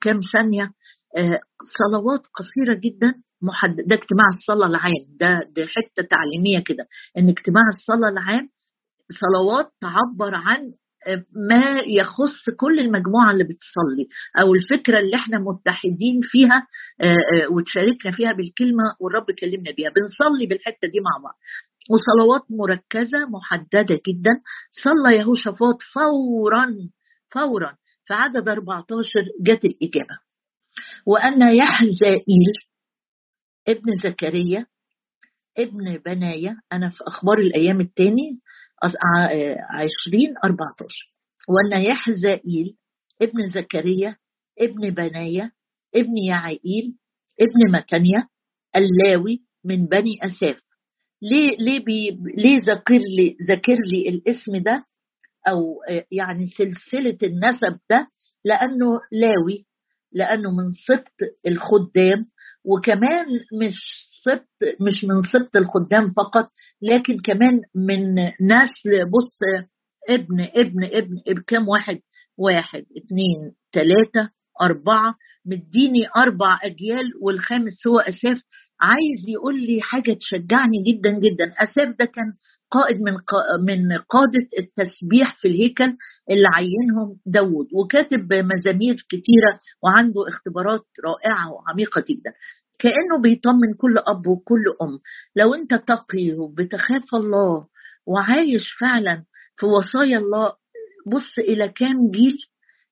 كام 0.00 0.20
ثانية. 0.32 0.70
صلوات 1.78 2.20
قصيرة 2.34 2.80
جدا 2.84 3.14
محدد 3.42 3.86
ده 3.86 3.94
اجتماع 3.94 4.26
الصلاة 4.38 4.66
العام. 4.66 5.06
ده 5.20 5.40
ده 5.56 5.66
حتة 5.66 6.08
تعليمية 6.10 6.64
كده 6.64 6.86
إن 7.18 7.28
اجتماع 7.28 7.62
الصلاة 7.74 8.08
العام 8.08 8.48
صلوات 9.20 9.72
تعبر 9.80 10.34
عن 10.34 10.72
ما 11.50 11.80
يخص 11.86 12.50
كل 12.60 12.78
المجموعة 12.80 13.30
اللي 13.32 13.44
بتصلي 13.44 14.08
أو 14.40 14.54
الفكرة 14.54 14.98
اللي 14.98 15.16
إحنا 15.16 15.38
متحدين 15.38 16.20
فيها 16.22 16.66
وتشاركنا 17.50 18.12
فيها 18.12 18.32
بالكلمة 18.32 18.82
والرب 19.00 19.26
كلمنا 19.40 19.70
بيها. 19.76 19.90
بنصلي 19.90 20.46
بالحتة 20.46 20.88
دي 20.88 21.00
مع 21.00 21.22
بعض. 21.24 21.34
وصلوات 21.90 22.42
مركزة 22.50 23.18
محددة 23.28 23.94
جدا. 24.08 24.32
صلى 24.84 25.16
يهوشافاط 25.16 25.78
فورا 25.94 26.66
فورا 27.30 27.76
في 28.04 28.14
عدد 28.14 28.48
14 28.48 29.04
جت 29.40 29.64
الإجابة. 29.64 30.18
وأن 31.06 31.42
يحزائيل 31.56 32.52
ابن 33.68 33.92
زكريا 34.04 34.66
ابن 35.58 35.96
بنايا 36.06 36.56
أنا 36.72 36.88
في 36.88 36.98
أخبار 37.06 37.38
الأيام 37.38 37.80
الثاني 37.80 38.40
عشرين 39.70 40.34
أربعة 40.44 40.74
عشر 40.80 41.12
وأن 41.48 41.82
يحزائيل 41.82 42.76
ابن 43.22 43.48
زكريا 43.54 44.16
ابن 44.60 44.90
بنايا 44.90 45.52
ابن 45.94 46.16
يعائيل 46.28 46.96
ابن 47.40 47.76
متنيا 47.76 48.28
اللاوي 48.76 49.42
من 49.64 49.86
بني 49.86 50.14
أساف. 50.22 50.62
ليه 51.22 51.56
ليه 51.58 51.84
بي 51.84 52.10
ليه 52.36 52.60
ذكر 52.60 52.98
لي 52.98 53.36
ذكر 53.50 53.76
لي 53.92 54.08
الاسم 54.08 54.62
ده؟ 54.62 54.84
أو 55.48 55.82
آه، 55.88 56.04
يعني 56.12 56.46
سلسلة 56.46 57.18
النسب 57.22 57.78
ده 57.90 58.08
لأنه 58.44 58.86
لاوي 59.12 59.66
لأنه 60.12 60.50
من 60.50 60.68
سبط 60.86 61.30
الخدام 61.46 62.26
وكمان 62.64 63.26
مش 63.62 63.74
سبط 64.24 64.48
مش 64.80 65.04
من 65.04 65.20
سبط 65.32 65.56
الخدام 65.56 66.12
فقط 66.12 66.50
لكن 66.82 67.18
كمان 67.18 67.60
من 67.74 68.14
نسل 68.40 69.10
بص 69.10 69.38
ابن 70.08 70.40
ابن 70.40 70.84
ابن, 70.84 71.20
ابن 71.26 71.42
كم 71.46 71.68
واحد؟ 71.68 72.00
واحد 72.38 72.84
اثنين 72.96 73.52
ثلاثة 73.72 74.30
أربعة 74.62 75.14
مديني 75.46 76.06
أربع 76.16 76.58
أجيال 76.62 77.04
والخامس 77.22 77.86
هو 77.86 77.98
أساف 77.98 78.42
عايز 78.82 79.28
يقول 79.28 79.60
لي 79.60 79.80
حاجة 79.82 80.12
تشجعني 80.20 80.82
جدا 80.86 81.10
جدا. 81.10 81.54
أساف 81.58 81.88
ده 81.98 82.04
كان 82.04 82.32
قائد 82.70 82.96
من 83.00 83.12
من 83.66 83.92
قادة 83.98 84.48
التسبيح 84.58 85.36
في 85.40 85.48
الهيكل 85.48 85.96
اللي 86.30 86.48
عينهم 86.54 87.16
داود 87.26 87.66
وكاتب 87.74 88.32
مزامير 88.32 88.94
كتيرة 89.08 89.58
وعنده 89.82 90.28
اختبارات 90.28 90.84
رائعة 91.04 91.52
وعميقة 91.52 92.04
جدا. 92.08 92.32
كأنه 92.78 93.22
بيطمن 93.22 93.74
كل 93.78 93.98
أب 93.98 94.26
وكل 94.26 94.64
أم. 94.82 94.98
لو 95.36 95.54
أنت 95.54 95.74
تقي 95.74 96.32
وبتخاف 96.32 97.14
الله 97.14 97.66
وعايش 98.06 98.62
فعلا 98.80 99.24
في 99.56 99.66
وصايا 99.66 100.18
الله 100.18 100.52
بص 101.06 101.38
إلى 101.38 101.68
كام 101.68 102.10
جيل 102.10 102.36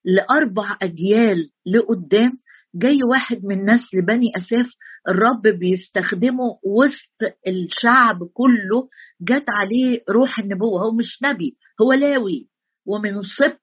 لأربع 0.04 0.76
أجيال 0.82 1.50
لقدام 1.66 2.32
جاي 2.74 2.98
واحد 3.10 3.40
من 3.44 3.64
نسل 3.64 4.06
بني 4.06 4.26
أساف 4.36 4.66
الرب 5.08 5.42
بيستخدمه 5.58 6.44
وسط 6.64 7.34
الشعب 7.48 8.18
كله 8.34 8.88
جت 9.20 9.44
عليه 9.48 10.00
روح 10.10 10.38
النبوة. 10.38 10.80
هو 10.82 10.92
مش 10.98 11.18
نبي 11.22 11.56
هو 11.82 11.92
لاوي. 11.92 12.48
ومن 12.86 13.22
سبط 13.38 13.60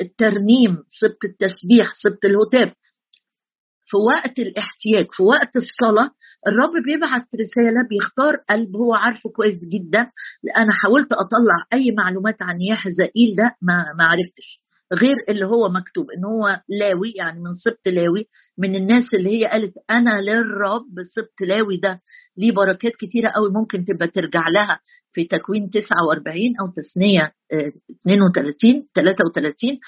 الترنيم 0.00 0.76
سبط 1.00 1.24
التسبيح 1.24 1.92
سبط 2.02 2.24
الهتاف. 2.24 2.74
في 3.86 3.96
وقت 3.96 4.38
الاحتياج 4.38 5.06
في 5.16 5.22
وقت 5.22 5.56
الصلاة 5.56 6.10
الرب 6.48 6.72
بيبعت 6.86 7.26
رسالة 7.34 7.88
بيختار 7.90 8.36
قلب 8.50 8.76
هو 8.76 8.94
عارفه 8.94 9.30
كويس 9.30 9.58
جدا. 9.72 10.00
أنا 10.56 10.72
حاولت 10.72 11.12
أطلع 11.12 11.58
أي 11.72 11.90
معلومات 11.98 12.42
عن 12.42 12.60
يحزائيل 12.60 13.36
ده 13.38 13.56
ما 13.62 14.04
عرفتش. 14.04 14.60
غير 14.92 15.16
اللي 15.28 15.46
هو 15.46 15.68
مكتوب 15.68 16.06
إن 16.10 16.24
هو 16.24 16.60
لاوي 16.68 17.12
يعني 17.16 17.40
من 17.40 17.54
سبط 17.54 17.86
لاوي 17.88 18.24
من 18.58 18.74
الناس 18.76 19.04
اللي 19.14 19.30
هي 19.30 19.46
قالت 19.46 19.74
أنا 19.90 20.20
للرب 20.20 20.86
سبط 21.14 21.40
لاوي 21.48 21.76
ده. 21.82 22.00
ليه 22.36 22.52
بركات 22.52 22.92
كتيرة 22.98 23.30
قوي 23.36 23.50
ممكن 23.50 23.84
تبقى 23.84 24.08
ترجع 24.08 24.48
لها 24.54 24.80
في 25.12 25.24
تكوين 25.24 25.70
49 25.70 26.36
أو 26.60 26.66
تثنية 26.76 27.32
32 28.06 28.86
33 28.94 29.78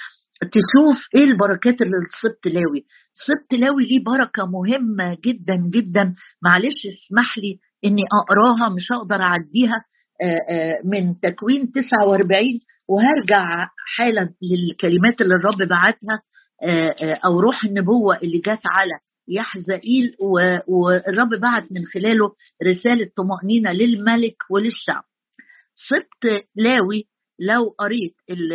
تشوف 0.42 0.98
إيه 1.14 1.24
البركات 1.24 1.82
اللي 1.82 1.96
لسبط 2.04 2.46
لاوي. 2.46 2.84
سبط 3.26 3.60
لاوي 3.60 3.84
ليه 3.84 4.04
بركة 4.04 4.46
مهمة 4.46 5.16
جدا 5.26 5.56
جدا. 5.74 6.14
معلش 6.42 6.80
اسمح 6.86 7.38
لي 7.38 7.58
إني 7.84 8.02
أقراها 8.12 8.74
مش 8.74 8.92
هقدر 8.92 9.20
أعديها 9.22 9.84
آه، 10.22 10.52
آه، 10.54 10.80
من 10.84 11.20
تكوين 11.20 11.72
49 11.72 12.44
وهرجع 12.92 13.68
حالا 13.96 14.34
للكلمات 14.42 15.20
اللي 15.20 15.34
الرب 15.34 15.68
بعتها 15.68 16.22
آه، 16.64 17.18
أو 17.26 17.40
روح 17.40 17.64
النبوة 17.64 18.16
اللي 18.16 18.38
جت 18.38 18.62
على 18.66 18.92
يحزائيل 19.28 20.16
والرب 20.68 21.40
بعت 21.40 21.72
من 21.72 21.84
خلاله 21.94 22.34
رسالة 22.64 23.10
طمأنينة 23.16 23.72
للملك 23.72 24.36
وللشعب. 24.50 25.04
سبط 25.74 26.44
لاوي 26.56 27.04
لو 27.38 27.74
قريت 27.78 28.14
ال 28.30 28.52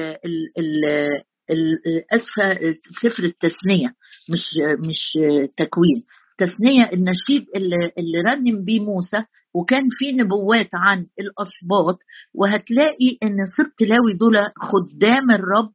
ال 1.50 1.80
اسفه 2.14 2.54
سفر 3.02 3.24
التثنية 3.24 3.88
مش 4.30 4.44
مش 4.90 5.18
تكوين. 5.58 6.04
تثنية 6.38 6.84
النشيد 6.94 7.46
اللي, 7.56 7.76
اللي 7.98 8.18
رنم 8.32 8.66
بيه 8.66 8.80
موسى 8.80 9.24
وكان 9.54 9.84
في 9.92 10.12
نبوات 10.12 10.70
عن 10.74 11.00
الاسباط 11.20 12.00
وهتلاقي 12.34 13.18
إن 13.24 13.38
سبط 13.58 13.82
لاوي 13.82 14.14
دول 14.20 14.38
خدام 14.58 15.32
الرب. 15.32 15.72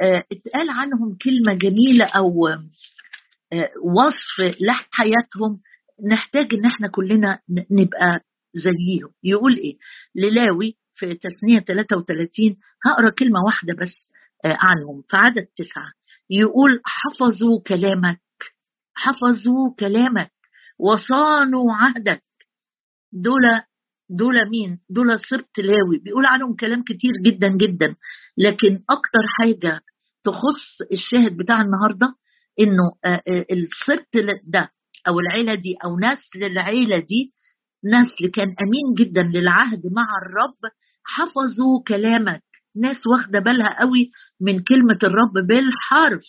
آه، 0.00 0.24
اتقال 0.32 0.70
عنهم 0.70 1.18
كلمة 1.22 1.58
جميلة 1.58 2.04
أو 2.04 2.48
آه، 2.48 3.70
وصف 3.84 4.56
لحياتهم. 4.60 5.60
نحتاج 6.10 6.54
إن 6.54 6.64
إحنا 6.64 6.88
كلنا 6.88 7.38
نبقى 7.70 8.20
زيهم. 8.54 9.10
يقول 9.24 9.56
إيه؟ 9.56 9.76
للاوي 10.16 10.76
في 10.92 11.14
تثنية 11.14 11.58
33 11.60 12.56
هقرأ 12.86 13.10
كلمة 13.10 13.40
واحدة 13.46 13.74
بس 13.74 14.10
آه، 14.44 14.56
عنهم 14.60 15.02
في 15.10 15.16
عدد 15.16 15.46
تسعة. 15.56 15.92
يقول 16.30 16.80
حفظوا 16.84 17.60
كلامك 17.66 18.23
حفظوا 18.94 19.74
كلامك 19.78 20.30
وصانوا 20.78 21.72
عهدك. 21.72 22.22
دول 23.12 23.42
دول 24.10 24.34
مين؟ 24.50 24.78
دول 24.90 25.20
سبط 25.30 25.58
لاوي. 25.58 25.98
بيقول 26.04 26.26
عنهم 26.26 26.56
كلام 26.56 26.82
كتير 26.82 27.12
جدا 27.26 27.48
جدا. 27.48 27.96
لكن 28.38 28.82
أكتر 28.90 29.24
حاجة 29.38 29.80
تخص 30.24 30.90
الشاهد 30.92 31.36
بتاع 31.36 31.60
النهارده 31.60 32.14
إنه 32.60 32.82
آه، 33.04 33.22
آه، 33.28 33.46
السبط 33.52 34.40
ده 34.44 34.70
أو 35.08 35.20
العيلة 35.20 35.54
دي 35.54 35.74
أو 35.84 35.96
نسل 35.98 36.44
العيله 36.52 36.98
دي 36.98 37.32
نسل 37.84 38.32
كان 38.34 38.48
أمين 38.48 38.94
جدا 38.98 39.22
للعهد 39.22 39.82
مع 39.92 40.06
الرب 40.22 40.72
حفظوا 41.04 41.82
كلامك. 41.88 42.42
ناس 42.76 42.96
واخدة 43.06 43.38
بالها 43.38 43.80
قوي 43.80 44.10
من 44.40 44.62
كلمة 44.62 44.98
الرب 45.02 45.46
بالحرف. 45.48 46.24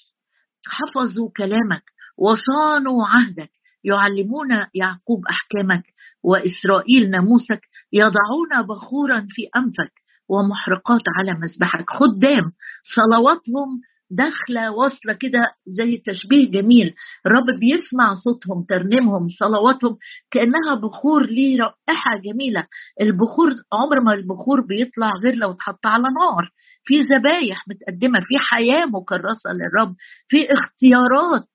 حفظوا 0.67 1.29
كلامك. 1.37 1.83
وصانوا 2.17 3.05
عهدك. 3.07 3.49
يعلمون 3.83 4.65
يعقوب 4.75 5.25
أحكامك 5.29 5.83
وإسرائيل 6.23 7.09
ناموسك. 7.09 7.61
يضعون 7.93 8.67
بخورا 8.69 9.27
في 9.29 9.41
أنفك 9.55 9.93
ومحرقات 10.29 11.01
على 11.17 11.39
مذبحك. 11.39 11.85
خدام 11.89 12.51
صلواتهم 12.95 13.81
داخلة 14.11 14.71
واصلة 14.71 15.13
كده 15.13 15.51
زي 15.67 15.97
تشبيه 15.97 16.51
جميل. 16.51 16.93
الرب 17.25 17.59
بيسمع 17.59 18.13
صوتهم 18.13 18.65
ترنيمهم 18.69 19.27
صلواتهم 19.39 19.97
كأنها 20.31 20.75
بخور 20.75 21.25
ليه 21.25 21.57
رائحة 21.59 22.11
جميلة. 22.25 22.67
البخور 23.01 23.49
عمر 23.73 23.99
ما 24.01 24.13
البخور 24.13 24.61
بيطلع 24.61 25.09
غير 25.23 25.35
لو 25.35 25.51
اتحط 25.51 25.85
على 25.85 26.03
نار. 26.03 26.49
في 26.83 27.01
ذبايح 27.01 27.65
متقدمة 27.67 28.19
في 28.19 28.37
حياة 28.37 28.85
مكرسة 28.85 29.49
للرب 29.53 29.95
في 30.27 30.47
اختيارات. 30.53 31.47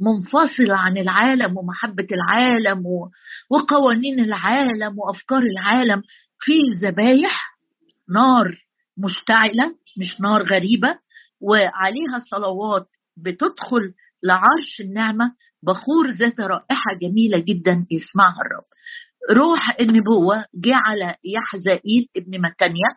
منفصلة 0.00 0.76
عن 0.76 0.98
العالم 0.98 1.56
ومحبة 1.58 2.06
العالم 2.12 2.82
وقوانين 3.50 4.20
العالم 4.20 4.98
وأفكار 4.98 5.42
العالم. 5.42 6.02
في 6.40 6.52
ذبايح 6.86 7.56
نار 8.14 8.54
مشتعلة 8.98 9.74
مش 9.98 10.20
نار 10.20 10.42
غريبة 10.42 10.98
وعليها 11.40 12.18
صلوات 12.30 12.86
بتدخل 13.16 13.92
لعرش 14.22 14.80
النعمة 14.80 15.32
بخور 15.62 16.10
ذات 16.20 16.40
رائحة 16.40 16.90
جميلة 17.02 17.38
جدا 17.38 17.86
يسمعها 17.90 18.38
الرب. 18.46 18.64
روح 19.36 19.76
النبوة 19.80 20.44
جه 20.54 20.74
على 20.74 21.14
يحزائيل 21.24 22.08
ابن 22.16 22.40
متانيا 22.42 22.88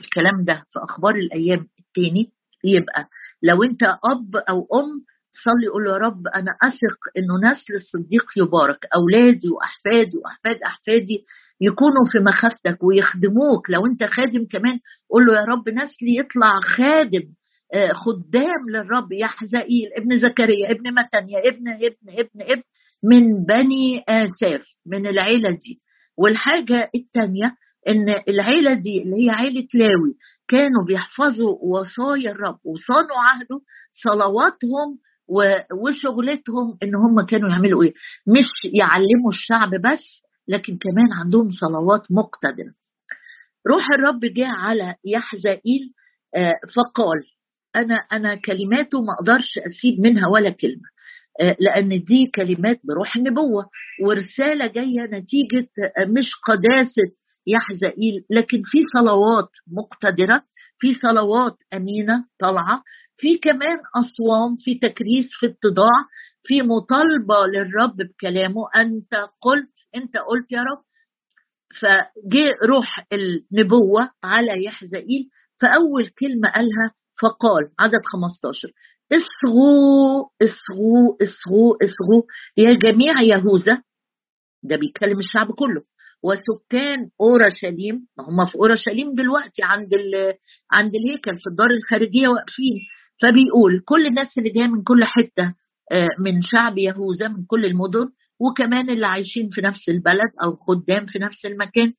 الكلام 0.00 0.44
ده 0.44 0.54
في 0.72 0.78
أخبار 0.90 1.14
الأيام 1.14 1.66
التاني 1.78 2.32
يبقى 2.64 3.08
لو 3.42 3.62
أنت 3.62 3.82
أب 3.82 4.36
أو 4.36 4.58
أم 4.74 5.04
صلي 5.44 5.68
قول 5.72 5.86
يا 5.88 5.96
رب 5.96 6.26
أنا 6.34 6.50
أثق 6.62 6.98
إنه 7.18 7.50
نسل 7.50 7.72
الصديق 7.74 8.24
يبارك 8.36 8.78
أولادي 8.96 9.48
وأحفادي 9.48 10.16
وأحفاد 10.24 10.56
أحفادي 10.66 11.24
يكونوا 11.60 12.04
في 12.12 12.18
مخافتك 12.18 12.84
ويخدموك. 12.84 13.70
لو 13.70 13.86
أنت 13.86 14.04
خادم 14.04 14.46
كمان 14.50 14.78
قول 15.10 15.26
له 15.26 15.32
يا 15.34 15.44
رب 15.44 15.68
نسلي 15.68 16.16
يطلع 16.18 16.52
خادم 16.76 17.26
آه، 17.74 17.92
خدام 17.92 18.70
للرب 18.70 19.12
يحزائيل 19.12 19.88
ابن 19.96 20.18
زكريا 20.20 20.70
ابن 20.70 20.94
متنيا 20.94 21.48
ابن 21.48 21.68
ابن 21.68 22.08
ابن 22.18 22.52
ابن 22.52 22.62
من 23.04 23.44
بني 23.44 24.04
آساف 24.08 24.62
من 24.86 25.06
العيلة 25.06 25.50
دي. 25.50 25.80
والحاجة 26.18 26.90
الثانية 26.94 27.54
إن 27.88 28.14
العيلة 28.28 28.74
دي 28.74 29.02
اللي 29.02 29.16
هي 29.26 29.30
عيلة 29.30 29.66
لاوي 29.74 30.14
كانوا 30.48 30.84
بيحفظوا 30.86 31.58
وصايا 31.62 32.30
الرب 32.30 32.58
وصانوا 32.64 33.18
عهده 33.18 33.60
صلواتهم 34.04 34.98
وشغلتهم 35.82 36.78
إن 36.82 36.94
هم 36.94 37.26
كانوا 37.26 37.50
يعملوا 37.50 37.82
إيه؟ 37.82 37.92
مش 38.26 38.72
يعلموا 38.74 39.30
الشعب 39.30 39.70
بس 39.70 40.22
لكن 40.48 40.78
كمان 40.78 41.12
عندهم 41.24 41.48
صلوات 41.50 42.02
مقتدرة. 42.10 42.72
روح 43.68 43.86
الرب 43.94 44.20
جاء 44.20 44.48
على 44.56 44.94
يحزائيل 45.04 45.92
آه، 46.36 46.52
فقال 46.76 47.18
أنا 47.76 47.94
أنا 48.12 48.34
كلماته 48.34 49.00
ما 49.00 49.12
أقدرش 49.18 49.52
أسيب 49.66 50.00
منها 50.00 50.28
ولا 50.34 50.50
كلمة 50.50 50.88
آه، 51.40 51.56
لأن 51.60 51.88
دي 51.88 52.30
كلمات 52.34 52.80
بروح 52.84 53.16
النبوة 53.16 53.66
ورسالة 54.04 54.66
جاية 54.66 55.02
نتيجة 55.04 55.68
آه، 55.98 56.04
مش 56.04 56.30
قداسة 56.48 57.02
يحزائيل 57.48 58.24
لكن 58.30 58.62
في 58.64 58.78
صلوات 58.98 59.48
مقتدرة 59.66 60.42
في 60.78 60.94
صلوات 60.94 61.56
أمينة 61.74 62.24
طالعة 62.38 62.82
في 63.16 63.38
كمان 63.38 63.78
أصوام 63.96 64.56
في 64.64 64.74
تكريس 64.74 65.26
في 65.40 65.46
اتضاع 65.46 65.98
في 66.44 66.62
مطالبة 66.62 67.46
للرب 67.54 67.96
بكلامه. 67.96 68.62
أنت 68.76 69.14
قلت 69.40 69.72
أنت 69.96 70.16
قلت 70.16 70.52
يا 70.52 70.62
رب. 70.62 70.82
فجاء 71.80 72.66
روح 72.66 73.06
النبوة 73.12 74.10
على 74.24 74.64
يحزائيل 74.64 75.28
فأول 75.60 76.06
كلمة 76.06 76.48
قالها 76.54 76.94
فقال 77.22 77.70
عدد 77.78 78.00
15 78.12 78.72
اصغوا 79.12 80.28
اصغوا 80.42 81.16
اصغوا 81.22 81.76
اصغوا 81.84 82.22
يا 82.56 82.72
جميع 82.72 83.22
يهوذا. 83.22 83.82
ده 84.62 84.76
بيتكلم 84.76 85.18
الشعب 85.18 85.52
كله. 85.52 85.82
وسكان 86.22 87.10
أورشليم 87.20 88.06
هم 88.18 88.46
في 88.46 88.54
أورشليم 88.54 89.14
دلوقتي 89.14 89.62
عند 89.62 89.90
عند 90.72 90.92
الهيكل 90.94 91.38
في 91.38 91.46
الدار 91.50 91.70
الخارجية 91.70 92.28
واقفين. 92.28 92.76
فبيقول 93.22 93.82
كل 93.84 94.06
الناس 94.06 94.38
اللي 94.38 94.50
جاية 94.50 94.66
من 94.66 94.82
كل 94.82 95.04
حتة 95.04 95.54
آه، 95.92 96.08
من 96.20 96.42
شعب 96.42 96.78
يهوذا 96.78 97.28
من 97.28 97.44
كل 97.46 97.64
المدن 97.64 98.08
وكمان 98.40 98.90
اللي 98.90 99.06
عايشين 99.06 99.48
في 99.50 99.60
نفس 99.60 99.88
البلد 99.88 100.30
أو 100.42 100.56
خدام 100.56 101.06
في 101.06 101.18
نفس 101.18 101.44
المكان 101.44 101.92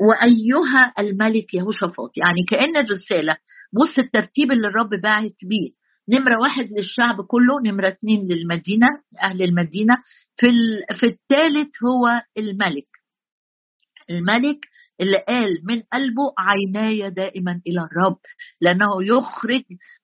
وأيها 0.00 0.92
الملك 0.98 1.54
يهوشافاط. 1.54 2.10
يعني 2.16 2.40
كأن 2.50 2.76
الرسالة 2.76 3.36
بص 3.72 3.98
الترتيب 3.98 4.52
اللي 4.52 4.68
الرب 4.68 4.90
باعت 5.02 5.36
بيه. 5.42 5.70
نمرة 6.08 6.40
واحد 6.42 6.68
للشعب 6.78 7.24
كله 7.26 7.60
نمرة 7.64 7.88
اثنين 7.88 8.28
للمدينة 8.28 8.86
أهل 9.22 9.42
المدينة. 9.42 9.94
في 10.36 10.46
في 11.00 11.06
الثالث 11.06 11.70
هو 11.84 12.22
الملك. 12.38 12.86
الملك 14.10 14.58
اللي 15.00 15.16
قال 15.28 15.48
من 15.64 15.82
قلبه 15.92 16.22
عيناي 16.38 17.10
دائما 17.10 17.60
إلى 17.66 17.80
الرب 17.80 18.18
لأنه 18.60 18.86
يخرج 19.02 19.62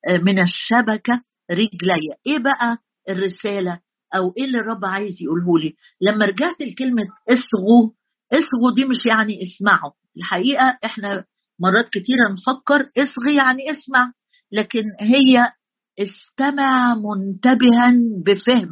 آه، 0.09 0.19
من 0.19 0.39
الشبكة 0.39 1.23
رجلي. 1.51 2.15
إيه 2.27 2.39
بقى 2.39 2.79
الرسالة 3.09 3.81
أو 4.15 4.35
إيه 4.39 4.45
اللي 4.45 4.59
الرب 4.59 4.85
عايز 4.85 5.15
يقوله 5.23 5.59
لي؟ 5.59 5.75
لما 6.01 6.25
رجعت 6.27 6.61
لكلمة 6.61 7.03
اصغوا 7.29 7.91
اصغوا 8.33 8.75
دي 8.77 8.85
مش 8.85 9.07
يعني 9.07 9.33
اسمعوا. 9.43 9.93
الحقيقة 10.17 10.79
إحنا 10.85 11.25
مرات 11.61 11.89
كتيرة 11.89 12.33
نفكر 12.33 12.91
اصغي 12.99 13.35
يعني 13.37 13.71
اسمع 13.71 14.13
لكن 14.53 14.83
هي 15.01 15.53
استمع 16.01 16.95
منتبها 16.95 17.93
بفهم 18.27 18.69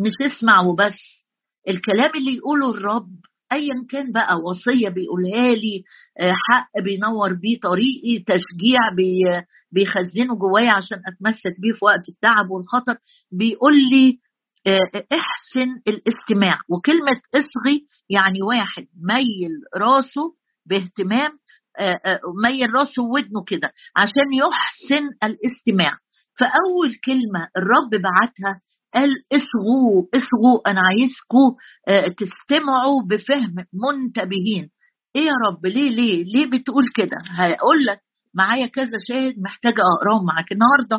مش 0.00 0.12
اسمع 0.32 0.60
وبس. 0.60 0.98
الكلام 1.68 2.10
اللي 2.14 2.34
يقوله 2.36 2.70
الرب 2.70 3.10
ايا 3.52 3.74
كان 3.90 4.12
بقى 4.12 4.36
وصية 4.36 4.88
بيقولها 4.88 5.54
لي 5.54 5.84
آه، 6.20 6.32
حق 6.50 6.82
بينور 6.84 7.32
بيه 7.32 7.58
طريقي 7.60 8.18
تشجيع 8.26 8.80
بيخزنه 9.72 10.36
جوايا 10.38 10.70
عشان 10.70 10.98
أتمسك 11.06 11.60
بيه 11.60 11.72
في 11.72 11.84
وقت 11.84 12.08
التعب 12.08 12.50
والخطر 12.50 12.96
بيقول 13.32 13.74
لي 13.90 14.18
آه، 14.66 15.04
احسن 15.12 15.70
الاستماع. 15.88 16.58
وكلمة 16.68 17.20
اصغي 17.34 17.86
يعني 18.10 18.42
واحد 18.42 18.86
ميل 19.02 19.50
راسه 19.76 20.34
باهتمام 20.66 21.30
آه، 21.78 22.20
ميل 22.44 22.70
راسه 22.74 23.02
وودنه 23.02 23.44
كده 23.46 23.72
عشان 23.96 24.32
يحسن 24.34 25.04
الاستماع. 25.24 25.98
فأول 26.40 26.94
كلمة 27.04 27.48
الرب 27.56 27.90
بعتها 28.02 28.60
قال 28.94 29.10
اصغوا 29.32 30.02
اصغوا 30.14 30.70
أنا 30.70 30.80
عايزكم 30.80 31.56
آه، 31.88 32.08
تستمعوا 32.08 33.02
بفهم 33.10 33.54
منتبهين. 33.88 34.70
إيه 35.16 35.22
يا 35.22 35.32
رب 35.48 35.66
ليه 35.66 35.88
ليه 35.90 36.24
ليه 36.24 36.46
بتقول 36.50 36.84
كده؟ 36.94 37.16
هقول 37.30 37.84
لك 37.86 38.00
معايا 38.34 38.66
كذا 38.66 38.98
شاهد 39.08 39.34
محتاجة 39.38 39.82
أقراهم 39.98 40.26
معاك. 40.26 40.52
النهارده 40.52 40.96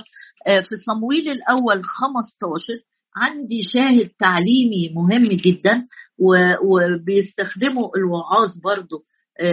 آه، 0.48 0.62
في 0.62 0.76
صمويل 0.86 1.30
الأول 1.30 1.84
15 1.84 2.74
عندي 3.18 3.62
شاهد 3.74 4.10
تعليمي 4.20 4.90
مهم 4.96 5.28
جدا 5.28 5.88
وبيستخدموا 6.64 7.90
الوعاظ 7.98 8.50
برضو 8.64 9.06
آه، 9.40 9.52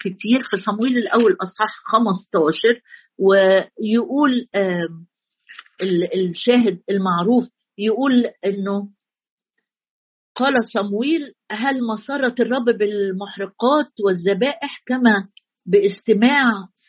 كتير. 0.00 0.42
في 0.50 0.56
صمويل 0.56 0.98
الأول 0.98 1.36
أصحاح 1.42 1.70
15 1.86 2.80
ويقول 3.18 4.30
الشاهد 6.14 6.78
المعروف 6.90 7.48
يقول 7.78 8.26
إنه 8.44 8.88
قال 10.36 10.54
صمويل 10.72 11.34
هل 11.52 11.80
مسرت 11.82 12.40
الرب 12.40 12.64
بالمحرقات 12.64 13.92
والذبائح 14.04 14.82
كما 14.86 15.28
باستماع 15.66 16.42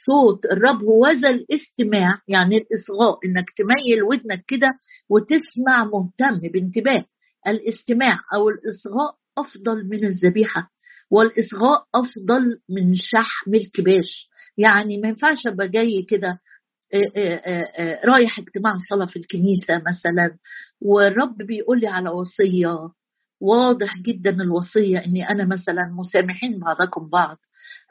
صوت 0.05 0.45
الرب 0.45 0.83
هو 0.83 1.07
الاستماع؟ 1.07 2.21
يعني 2.27 2.57
الإصغاء 2.57 3.19
إنك 3.25 3.45
تميل 3.57 4.03
ودنك 4.03 4.43
كده 4.47 4.67
وتسمع 5.09 5.83
مهتم 5.83 6.39
بانتباه. 6.53 7.05
الاستماع 7.47 8.19
أو 8.35 8.49
الإصغاء 8.49 9.15
أفضل 9.37 9.87
من 9.89 10.05
الذبيحة 10.05 10.71
والإصغاء 11.11 11.85
أفضل 11.95 12.59
من 12.69 12.93
شحم 12.93 13.55
الكباش. 13.55 14.29
يعني 14.57 14.97
ما 14.97 15.07
ينفعش 15.07 15.47
أبقى 15.47 15.67
جاي 15.67 16.05
كده 16.09 16.39
رايح 18.05 18.39
اجتماع 18.39 18.73
صلاة 18.89 19.05
في 19.05 19.15
الكنيسة 19.19 19.77
مثلا 19.87 20.37
والرب 20.81 21.37
بيقول 21.37 21.79
لي 21.79 21.87
على 21.87 22.09
وصية. 22.09 22.89
واضح 23.41 23.97
جدا 24.01 24.29
الوصية 24.31 24.99
إني 24.99 25.29
أنا 25.29 25.45
مثلا 25.45 25.83
مسامحين 25.99 26.59
بعضكم 26.59 27.09
بعض. 27.09 27.37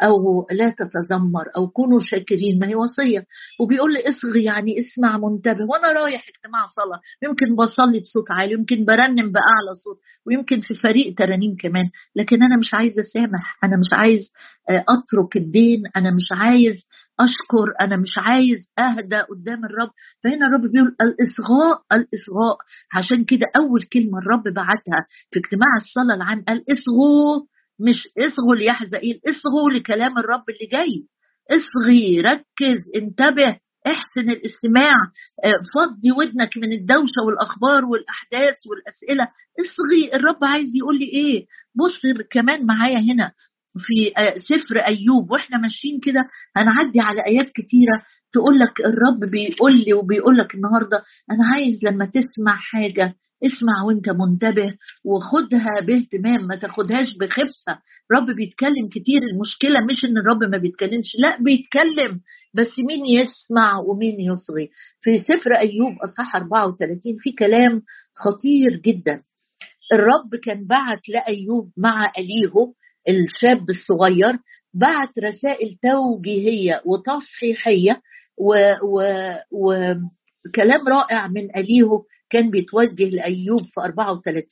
أو 0.02 0.46
لا 0.50 0.74
تتذمر 0.78 1.44
أو 1.56 1.68
كونوا 1.68 2.00
شاكرين. 2.00 2.58
ما 2.60 2.68
هي 2.68 2.74
وصية. 2.74 3.26
وبيقول 3.60 3.92
لي 3.92 4.00
اصغي 4.08 4.44
يعني 4.44 4.74
اسمع 4.78 5.18
منتبه. 5.18 5.64
وأنا 5.70 5.92
رايح 6.00 6.24
اجتماع 6.28 6.66
صلاة. 6.66 7.00
يمكن 7.22 7.56
بصلي 7.56 8.00
بصوت 8.00 8.30
عالي 8.30 8.52
يمكن 8.52 8.84
برنم 8.84 9.32
بأعلى 9.32 9.72
صوت 9.84 9.98
ويمكن 10.26 10.60
في 10.60 10.74
فريق 10.74 11.14
ترانيم 11.18 11.56
كمان. 11.60 11.84
لكن 12.16 12.42
أنا 12.42 12.56
مش 12.56 12.74
عايز 12.74 12.92
أسامح. 12.98 13.58
أنا 13.64 13.76
مش 13.76 13.90
عايز 13.92 14.30
آه، 14.70 14.84
أترك 14.88 15.37
الدين. 15.37 15.82
أنا 15.96 16.10
مش 16.10 16.28
عايز 16.32 16.74
أشكر. 17.20 17.66
أنا 17.80 17.96
مش 17.96 18.14
عايز 18.18 18.58
اهدى 18.78 19.20
قدام 19.30 19.64
الرب. 19.64 19.90
فهنا 20.24 20.46
الرب 20.46 20.70
بيقول 20.72 20.96
الإصغاء 21.00 21.82
الإصغاء. 21.92 22.56
عشان 22.94 23.24
كده 23.24 23.46
أول 23.56 23.82
كلمة 23.92 24.18
الرب 24.18 24.54
بعتها 24.54 25.06
في 25.30 25.38
اجتماع 25.38 25.76
الصلاة 25.76 26.14
العام 26.16 26.44
قال 26.48 26.64
اصغوا 26.72 27.54
مش 27.80 28.08
اصغوا 28.18 28.54
ليحزقيل 28.54 29.20
اصغوا 29.28 29.70
لكلام 29.70 30.18
الرب 30.18 30.44
اللي 30.48 30.70
جاي. 30.72 31.06
اصغي 31.50 32.20
ركز 32.20 32.82
انتبه 32.96 33.56
احسن 33.87 34.30
الاستماع 34.30 34.92
آه، 35.44 35.54
فضي 35.74 36.12
ودنك 36.18 36.56
من 36.56 36.72
الدوشة 36.72 37.20
والأخبار 37.26 37.84
والأحداث 37.84 38.56
والأسئلة. 38.70 39.28
اصغي 39.60 40.14
الرب 40.16 40.44
عايز 40.44 40.68
يقول 40.74 40.98
لي 40.98 41.04
إيه؟ 41.04 41.46
بص 41.74 42.24
كمان 42.30 42.66
معايا 42.66 42.98
هنا 42.98 43.32
في 43.78 44.12
آه، 44.18 44.34
سفر 44.37 44.78
أيوب 44.78 45.30
وإحنا 45.30 45.58
ماشيين 45.58 46.00
كده 46.00 46.20
هنعدي 46.56 47.00
على 47.00 47.26
آيات 47.26 47.46
كتيرة 47.50 48.02
تقول 48.32 48.58
لك 48.58 48.80
الرب 48.80 49.30
بيقول 49.30 49.76
لي 49.84 49.92
وبيقول 49.94 50.37
لك 50.38 50.54
النهارده 50.54 51.02
أنا 51.30 51.46
عايز 51.54 51.84
لما 51.84 52.04
تسمع 52.04 52.56
حاجة 52.56 53.14
اسمع 53.46 53.83
وانت 53.87 54.09
منتبه 54.09 54.74
وخدها 55.04 55.80
باهتمام 55.80 56.46
ما 56.46 56.57
تاخدهاش 56.57 57.16
بخفه 57.20 57.78
رب 58.12 58.37
بيتكلم 58.37 58.88
كتير 58.88 59.22
المشكلة 59.22 59.85
مش 59.90 60.04
إن 60.04 60.18
الرب 60.18 60.44
ما 60.44 60.59
بيتكلمش 60.59 61.16
لا 61.18 61.37
بيتكلم. 61.42 62.20
بس 62.54 62.78
مين 62.78 63.07
يسمع 63.07 63.78
ومين 63.78 64.16
يصغي؟ 64.20 64.70
في 65.00 65.18
سفر 65.18 65.54
أيوب 65.54 65.92
أصحاح 66.04 66.37
34 66.37 67.16
في 67.18 67.33
كلام 67.33 67.83
خطير 68.14 68.80
جدا. 68.85 69.22
الرب 69.92 70.37
كان 70.44 70.66
بعت 70.66 71.09
لأيوب 71.09 71.70
مع 71.76 72.12
أليهو 72.18 72.72
الشاب 73.09 73.70
الصغير 73.70 74.38
بعت 74.74 75.18
رسائل 75.18 75.78
توجيهية 75.83 76.83
وتصحيحية 76.85 78.00
و, 78.38 78.54
و, 78.83 79.02
و 79.52 79.94
كلام 80.54 80.88
رائع 80.88 81.28
من 81.28 81.57
أليهو 81.57 82.04
كان 82.35 82.51
بيتوجه 82.51 83.09
لأيوب 83.09 83.61
في 83.61 83.81
34 83.81 84.44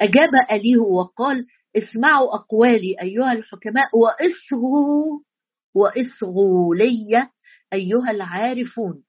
أجاب 0.00 0.28
أليهو 0.52 0.98
وقال 0.98 1.46
اسمعوا 1.76 2.34
أقوالي 2.34 2.96
أيها 3.02 3.32
الحكماء 3.32 3.84
وإصغوا 3.94 5.20
وإصغوا 5.74 6.74
لي 6.74 7.28
أيها 7.72 8.10
العارفون. 8.10 9.02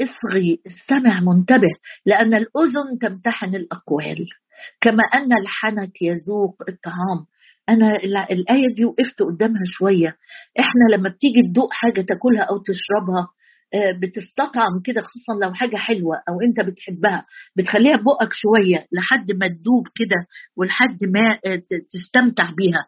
اصغي 0.00 0.62
استمع 0.66 1.20
منتبه 1.20 1.68
لأن 2.06 2.34
الأذن 2.34 2.98
تمتحن 3.00 3.54
الأقوال. 3.54 4.26
كما 4.80 5.02
أن 5.14 5.32
الحنك 5.42 6.02
يذوق 6.02 6.62
الطعام. 6.68 7.26
أنا 7.68 7.96
الآية 8.30 8.74
دي 8.76 8.84
وقفت 8.84 9.22
قدامها 9.22 9.62
شوية. 9.64 10.16
إحنا 10.60 10.96
لما 10.96 11.08
بتيجي 11.08 11.40
تدوق 11.48 11.72
حاجة 11.72 12.00
تاكلها 12.00 12.42
أو 12.42 12.58
تشربها 12.58 13.28
بتستطعم 13.74 14.80
كده 14.84 15.02
خصوصا 15.02 15.32
لو 15.42 15.54
حاجة 15.54 15.76
حلوة 15.76 16.16
أو 16.28 16.40
أنت 16.48 16.60
بتحبها 16.60 17.26
بتخليها 17.56 17.96
بقك 17.96 18.32
شوية 18.32 18.86
لحد 18.92 19.32
ما 19.32 19.48
تدوب 19.48 19.86
كده 19.96 20.26
ولحد 20.56 21.04
ما 21.04 21.38
آه، 21.52 21.62
تستمتع 21.92 22.50
بيها. 22.50 22.86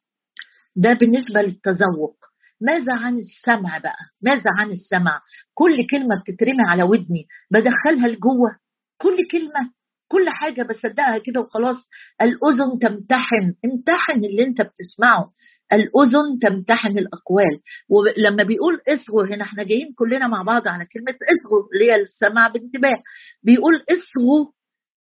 ده 0.76 0.92
بالنسبة 0.92 1.42
للتذوق. 1.42 2.16
ماذا 2.60 2.94
عن 2.94 3.18
السمع 3.18 3.78
بقى؟ 3.78 3.96
ماذا 4.22 4.50
عن 4.58 4.70
السمع؟ 4.70 5.20
كل 5.54 5.86
كلمة 5.90 6.16
بتترمي 6.22 6.62
على 6.68 6.82
ودني. 6.82 7.26
بدخلها 7.50 8.08
لجوه. 8.08 8.56
كل 9.02 9.16
كلمة 9.32 9.70
كل 10.08 10.24
حاجة 10.28 10.62
بصدقها 10.62 11.18
كده 11.18 11.40
وخلاص. 11.40 11.76
الأذن 12.22 12.78
تمتحن. 12.82 13.54
امتحن 13.64 14.24
اللي 14.24 14.44
أنت 14.44 14.60
بتسمعه. 14.62 15.32
الأذن 15.72 16.38
تمتحن 16.42 16.98
الأقوال. 16.98 17.60
ولما 17.90 18.42
بيقول 18.42 18.80
اصغوا 18.88 19.26
هنا 19.26 19.44
إحنا 19.44 19.64
جايين 19.64 19.92
كلنا 19.96 20.26
مع 20.28 20.42
بعض 20.42 20.68
على 20.68 20.84
كلمة 20.92 21.14
اصغوا 21.32 21.62
اللي 21.74 21.92
هي 21.92 21.96
السمع 21.96 22.48
بانتباه. 22.48 23.02
بيقول 23.42 23.74
اصغوا 23.90 24.46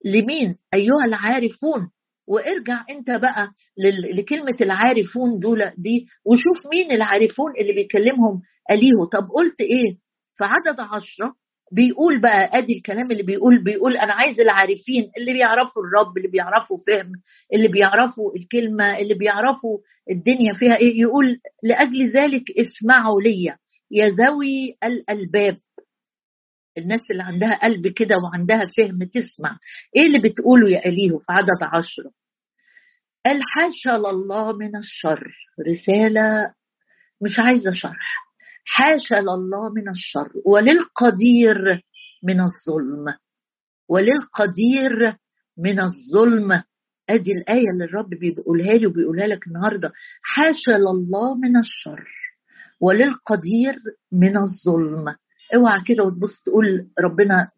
لمين؟ 0.05 0.57
أيها 0.75 1.05
العارفون. 1.05 1.91
وارجع 2.29 2.85
انت 2.91 3.11
بقى 3.11 3.49
لكلمة 4.19 4.57
العارفون 4.61 5.39
دول 5.39 5.71
دي 5.79 6.07
وشوف 6.25 6.67
مين 6.73 6.93
العارفون 6.93 7.53
اللي 7.61 7.73
بيكلمهم 7.73 8.41
أليه 8.71 9.09
طب 9.13 9.29
قلت 9.35 9.61
إيه؟ 9.61 9.97
في 10.37 10.45
عدد 10.45 10.81
عشرة 10.81 11.35
بيقول 11.73 12.21
بقى 12.21 12.51
أدي 12.59 12.73
الكلام 12.77 13.11
اللي 13.11 13.23
بيقول 13.23 13.65
بيقول 13.65 13.97
أنا 13.97 14.13
عايز 14.13 14.41
العارفين 14.41 15.11
اللي 15.19 15.33
بيعرفوا 15.33 15.83
الرب 15.83 16.17
اللي 16.17 16.29
بيعرفوا 16.29 16.79
فهم 16.87 17.13
اللي 17.55 17.69
بيعرفوا 17.69 18.37
الكلمة 18.37 18.99
اللي 18.99 19.15
بيعرفوا 19.15 19.79
الدنيا 20.11 20.55
فيها 20.55 20.77
إيه 20.77 21.01
يقول 21.01 21.39
لأجل 21.63 22.11
ذلك 22.13 22.43
اسمعوا 22.51 23.21
لي 23.21 23.57
يا 23.91 24.09
ذوي 24.09 24.77
الألباب. 24.85 25.59
الناس 26.79 27.01
اللي 27.11 27.23
عندها 27.23 27.55
قلب 27.63 27.87
كده 27.89 28.17
وعندها 28.25 28.67
فهم 28.77 29.05
تسمع. 29.05 29.59
إيه 29.97 30.07
اللي 30.07 30.19
بتقوله 30.29 30.71
يا 30.71 30.87
اليه 30.87 31.11
في 31.19 31.25
عدد 31.31 31.63
عشرة؟ 31.63 32.11
قال 33.27 33.41
حاشا 33.43 33.97
لله 33.99 34.53
من 34.53 34.77
الشر. 34.77 35.33
رسالة 35.71 36.55
مش 37.23 37.39
عايزة 37.39 37.73
شرح. 37.73 38.30
حاشا 38.75 39.15
لله 39.21 39.73
من 39.77 39.89
الشر 39.91 40.31
وللقدير 40.47 41.83
من 42.23 42.41
الظلم. 42.41 43.15
وللقدير 43.89 45.17
من 45.59 45.81
الظلم. 45.81 46.63
أدي 47.11 47.33
الآية 47.33 47.71
اللي 47.73 47.85
الرب 47.85 48.11
بيقولها 48.11 48.75
لي 48.75 48.87
وبيقولها 48.87 49.27
لك 49.27 49.47
النهارده. 49.47 49.93
حاشا 50.23 50.71
لله 50.79 51.35
من 51.35 51.57
الشر 51.57 52.05
وللقدير 52.81 53.75
من 54.13 54.35
الظلم. 54.37 55.15
اوعى 55.55 55.81
كده 55.87 56.05
وتبص 56.05 56.43
تقول 56.47 56.87
ربنا 57.05 57.49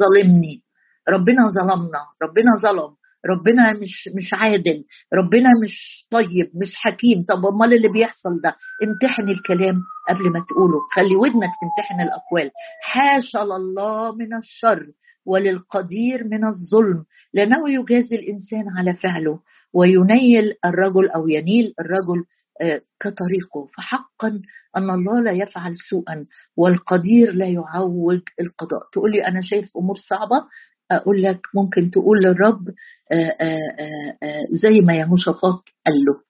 ظلمني 0.00 0.62
ربنا 1.08 1.42
ظلمنا 1.48 2.00
ربنا 2.22 2.50
ظلم. 2.62 2.94
ربنا 3.30 3.72
مش 3.72 4.08
مش 4.16 4.30
عادل 4.34 4.84
ربنا 5.14 5.48
مش 5.62 6.06
طيب 6.10 6.50
مش 6.54 6.74
حكيم. 6.76 7.24
طب 7.28 7.46
أمال 7.46 7.74
اللي 7.74 7.88
بيحصل 7.88 8.40
ده؟ 8.44 8.56
امتحن 8.84 9.28
الكلام 9.28 9.82
قبل 10.08 10.30
ما 10.32 10.44
تقوله. 10.48 10.78
خلي 10.94 11.16
ودنك 11.16 11.50
تمتحن 11.60 12.00
الأقوال. 12.00 12.50
حاشا 12.82 13.38
لله 13.38 14.16
من 14.16 14.34
الشر 14.36 14.86
وللقدير 15.26 16.24
من 16.24 16.44
الظلم. 16.46 17.04
لأنه 17.34 17.70
يجازي 17.70 18.16
الإنسان 18.16 18.64
على 18.78 18.94
فعله. 18.94 19.40
وينيل 19.74 20.54
الرجل 20.64 21.08
أو 21.10 21.28
ينيل 21.28 21.74
الرجل 21.80 22.24
آه، 22.60 22.80
كطريقه. 23.00 23.66
فحقا 23.76 24.40
أن 24.76 24.90
الله 24.90 25.20
لا 25.20 25.32
يفعل 25.32 25.76
سوءا 25.90 26.26
والقدير 26.56 27.32
لا 27.32 27.46
يعوج 27.46 28.20
القضاء. 28.40 28.80
تقول 28.92 29.10
لي 29.12 29.26
أنا 29.26 29.40
شايف 29.42 29.76
أمور 29.76 29.96
صعبة؟ 29.96 30.44
أقول 30.90 31.22
لك 31.22 31.40
ممكن 31.54 31.90
تقول 31.90 32.18
للرب 32.24 32.68
آه، 33.12 33.14
آه، 33.40 34.16
آه، 34.22 34.46
زي 34.50 34.80
ما 34.80 34.94
يهوشافاط 34.94 35.64
قال 35.86 35.94
له. 36.06 36.20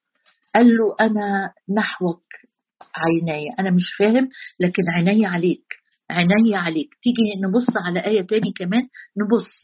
قال 0.55 0.77
له 0.77 0.95
أنا 1.01 1.53
نحوك 1.77 2.23
عيناي 2.97 3.47
أنا 3.59 3.71
مش 3.71 3.85
فاهم 3.99 4.29
لكن 4.61 4.83
عيني 4.91 5.27
عليك 5.27 5.65
عيني 6.11 6.57
عليك. 6.57 6.89
تيجي 7.03 7.47
نبص 7.49 7.67
على 7.87 8.01
آية 8.07 8.23
تاني 8.27 8.53
كمان 8.59 8.83
نبص 9.17 9.63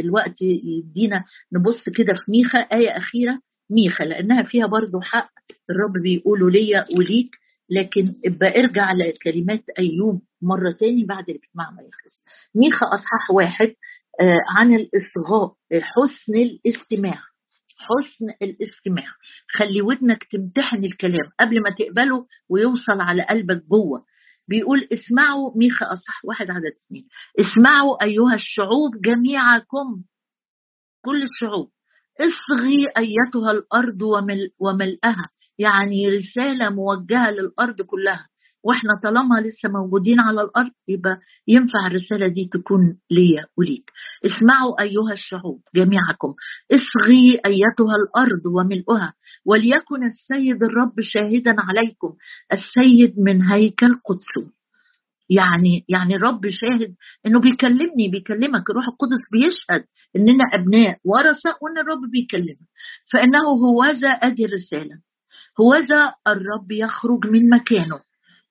الوقت 0.00 0.42
يدينا 0.42 1.24
نبص 1.52 1.88
كده 1.96 2.14
في 2.14 2.30
ميخا 2.30 2.58
آية 2.58 2.96
أخيرة 2.96 3.38
ميخا 3.70 4.04
لأنها 4.04 4.42
فيها 4.42 4.66
برضو 4.66 5.00
حق 5.00 5.30
الرب 5.70 5.92
بيقوله 6.02 6.50
ليا 6.50 6.86
وليك. 6.98 7.30
لكن 7.70 8.14
ابقى 8.26 8.60
ارجع 8.60 8.92
لكلمات 8.92 9.64
أيوب 9.78 10.22
مرة 10.42 10.72
تاني 10.80 11.04
بعد 11.04 11.24
الاجتماع 11.28 11.70
ما 11.70 11.82
يخلص. 11.82 12.22
ميخا 12.54 12.86
أصحاح 12.86 13.30
واحد 13.30 13.74
عن 14.56 14.74
الإصغاء 14.74 15.52
حسن 15.72 16.34
الاستماع. 16.34 17.22
حسن 17.78 18.26
الاستماع. 18.42 19.06
خلي 19.58 19.82
ودنك 19.82 20.24
تمتحن 20.24 20.84
الكلام 20.84 21.30
قبل 21.40 21.62
ما 21.62 21.70
تقبله 21.78 22.26
ويوصل 22.50 23.00
على 23.00 23.22
قلبك 23.22 23.62
جوه. 23.70 24.04
بيقول 24.50 24.88
اسمعوا 24.92 25.58
ميخا 25.58 25.86
أصح 25.92 26.24
واحد 26.24 26.50
عدد 26.50 26.72
اثنين 26.86 27.08
اسمعوا 27.40 28.02
أيها 28.04 28.34
الشعوب 28.34 29.00
جميعكم. 29.04 30.02
كل 31.04 31.22
الشعوب. 31.22 31.70
اصغي 32.20 32.76
أيتها 32.96 33.50
الأرض 33.50 34.02
ومل 34.02 34.50
وملئها 34.58 35.30
يعني 35.58 36.08
رسالة 36.08 36.68
موجهة 36.70 37.30
للأرض 37.30 37.82
كلها. 37.82 38.28
وإحنا 38.64 39.00
طالما 39.02 39.40
لسه 39.40 39.68
موجودين 39.68 40.20
على 40.20 40.40
الأرض 40.42 40.70
يبقى 40.88 41.18
ينفع 41.48 41.86
الرسالة 41.86 42.26
دي 42.28 42.48
تكون 42.52 42.98
ليا 43.10 43.46
وليك. 43.58 43.90
اسمعوا 44.26 44.82
أيها 44.82 45.12
الشعوب 45.12 45.60
جميعكم. 45.74 46.34
اصغي 46.72 47.40
أيتها 47.46 47.94
الأرض 48.02 48.46
وملؤها 48.46 49.12
وليكن 49.46 50.04
السيد 50.04 50.62
الرب 50.62 50.94
شاهدا 51.00 51.56
عليكم 51.58 52.14
السيد 52.52 53.14
من 53.18 53.42
هيكل 53.42 53.94
قدسه 54.08 54.52
يعني 55.30 55.84
يعني 55.88 56.14
الرب 56.14 56.40
شاهد 56.48 56.94
إنه 57.26 57.40
بيكلمني 57.40 58.08
بيكلمك. 58.12 58.70
الروح 58.70 58.84
القدس 58.88 59.22
بيشهد 59.32 59.84
إننا 60.16 60.44
أبناء 60.54 60.98
ورثة 61.04 61.50
وإن 61.62 61.78
الرب 61.78 62.10
بيكلمك. 62.10 62.68
فإنه 63.12 63.44
هوذا 63.68 64.08
أدي 64.08 64.44
الرسالة. 64.44 65.00
هوذا 65.60 66.14
الرب 66.26 66.72
يخرج 66.72 67.26
من 67.26 67.48
مكانه. 67.50 68.00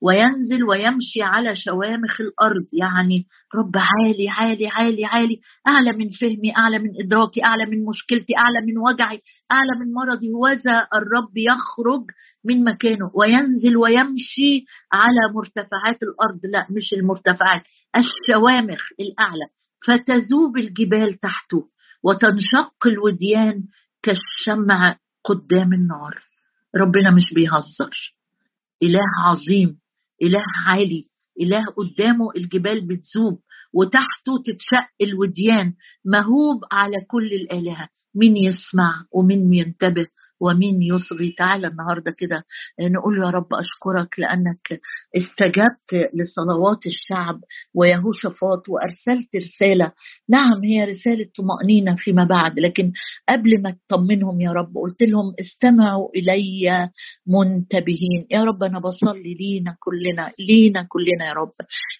وينزل 0.02 0.64
ويمشي 0.64 1.22
على 1.22 1.56
شوامخ 1.56 2.20
الأرض. 2.20 2.66
يعني 2.72 3.26
رب 3.54 3.72
عالي 3.76 4.28
عالي 4.28 4.68
عالي 4.68 5.04
عالي. 5.04 5.40
أعلى 5.66 5.92
من 5.92 6.10
فهمي 6.20 6.56
أعلى 6.56 6.78
من 6.78 6.90
إدراكي 7.04 7.44
أعلى 7.44 7.66
من 7.66 7.84
مشكلتي 7.84 8.32
أعلى 8.38 8.66
من 8.66 8.78
وجعي 8.78 9.20
أعلى 9.52 9.72
من 9.80 9.92
مرضي. 9.92 10.30
هوذا 10.32 10.86
الرب 10.94 11.36
يخرج 11.36 12.04
من 12.44 12.64
مكانه. 12.64 13.10
وينزل 13.14 13.76
ويمشي 13.76 14.64
على 14.92 15.22
مرتفعات 15.34 16.02
الأرض. 16.02 16.40
لا 16.52 16.66
مش 16.70 16.92
المرتفعات 16.92 17.62
الشوامخ 17.96 18.82
الأعلى. 19.00 19.46
فتذوب 19.86 20.56
الجبال 20.56 21.14
تحته 21.14 21.64
وتنشق 22.04 22.86
الوديان 22.86 23.62
كالشمع 24.02 24.96
قدام 25.24 25.72
النار. 25.72 26.22
ربنا 26.76 27.10
مش 27.10 27.34
بيهزر. 27.34 28.14
إله 28.82 29.08
عظيم. 29.24 29.78
إله 30.22 30.44
عالي 30.66 31.04
إله 31.40 31.64
قدامه 31.76 32.30
الجبال 32.36 32.80
بتذوب 32.86 33.38
وتحته 33.74 34.32
تتشق 34.46 34.88
الوديان 35.02 35.74
مهوب 36.04 36.60
على 36.72 36.96
كل 37.10 37.26
الآلهة 37.26 37.88
مين 38.14 38.36
يسمع 38.36 39.04
ومين 39.12 39.54
ينتبه. 39.54 40.06
ومين 40.40 40.82
يصغي. 40.82 41.34
تعالى 41.38 41.66
النهارده 41.66 42.10
كده 42.18 42.44
نقول 42.80 43.22
يا 43.22 43.30
رب 43.30 43.46
أشكرك 43.54 44.18
لأنك 44.18 44.80
استجبت 45.16 46.10
لصلوات 46.14 46.86
الشعب 46.86 47.40
ويهوشافاط 47.74 48.68
وأرسلت 48.68 49.28
رسالة. 49.36 49.92
نعم 50.28 50.64
هي 50.64 50.84
رسالة 50.84 51.26
طمأنينة 51.38 51.96
فيما 51.96 52.24
بعد 52.24 52.60
لكن 52.60 52.92
قبل 53.28 53.62
ما 53.62 53.76
تطمنهم 53.88 54.40
يا 54.40 54.52
رب 54.52 54.74
قلت 54.76 55.02
لهم 55.02 55.34
استمعوا 55.40 56.08
إلي 56.16 56.90
منتبهين. 57.26 58.26
يا 58.30 58.44
رب 58.44 58.62
أنا 58.62 58.78
بصلي 58.78 59.34
لينا 59.34 59.76
كلنا 59.80 60.32
لينا 60.38 60.86
كلنا 60.88 61.28
يا 61.28 61.32
رب. 61.32 61.52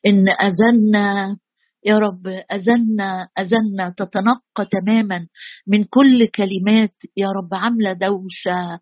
إن 0.06 0.28
أذنا 0.28 1.36
يا 1.86 1.98
رب 1.98 2.26
أذنا 2.26 3.28
أذنا 3.38 3.94
تتنقى 3.96 4.66
تماما 4.72 5.26
من 5.66 5.84
كل 5.84 6.26
كلمات 6.28 6.94
يا 7.16 7.28
رب 7.28 7.54
عاملة 7.54 7.92
دوشة 7.92 8.80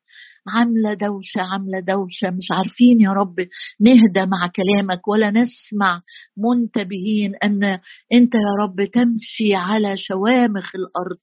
عاملة 0.48 0.94
دوشة 0.94 1.40
عاملة 1.52 1.80
دوشة. 1.80 2.30
مش 2.30 2.46
عارفين 2.52 3.00
يا 3.00 3.10
رب 3.12 3.34
نهدى 3.80 4.30
مع 4.30 4.50
كلامك 4.56 5.08
ولا 5.08 5.30
نسمع 5.30 6.02
منتبهين 6.36 7.34
أن 7.44 7.64
أنت 8.12 8.34
يا 8.34 8.52
رب 8.62 8.84
تمشي 8.92 9.54
على 9.54 9.96
شوامخ 9.96 10.70
الأرض. 10.74 11.18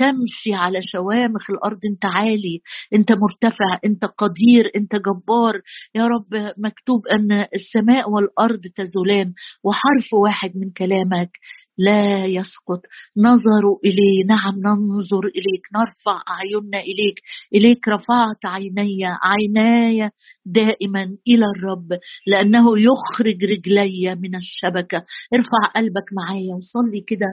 تمشي 0.00 0.54
على 0.54 0.80
شوامخ 0.92 1.50
الأرض 1.50 1.78
أنت 1.92 2.04
عالي 2.04 2.60
أنت 2.94 3.12
مرتفع 3.12 3.78
أنت 3.84 4.04
قدير 4.04 4.70
أنت 4.76 4.96
جبار. 4.96 5.60
يا 5.94 6.06
رب 6.06 6.52
مكتوب 6.58 7.06
أن 7.06 7.32
السماء 7.54 8.10
والأرض 8.10 8.60
تزولان 8.76 9.32
وحرف 9.64 10.14
واحد 10.14 10.52
من 10.56 10.70
كلامك 10.70 11.30
لا 11.78 12.26
يسقط. 12.26 12.82
نظروا 13.16 13.78
إليه 13.84 14.24
نعم 14.28 14.54
ننظر 14.58 15.24
إليك 15.38 15.64
نرفع 15.74 16.22
أعيننا 16.28 16.80
إليك. 16.80 17.18
إليك 17.54 17.88
رفعت 17.88 18.44
عيني 18.44 18.98
عيناي 19.04 20.10
دائما 20.46 21.02
إلى 21.28 21.46
الرب 21.56 21.88
لأنه 22.26 22.78
يخرج 22.78 23.44
رجلي 23.44 24.14
من 24.14 24.34
الشبكة. 24.36 25.04
ارفع 25.34 25.62
قلبك 25.76 26.08
معايا 26.18 26.54
وصلي 26.54 27.00
كده 27.06 27.26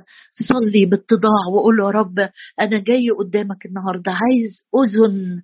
صلي 0.49 0.85
باتضاع 0.85 1.43
وقول 1.53 1.79
يا 1.79 1.89
رب 1.89 2.29
أنا 2.59 2.79
جاي 2.79 3.09
قدامك 3.09 3.65
النهاردة. 3.65 4.11
عايز 4.11 4.67
أذن. 4.75 5.41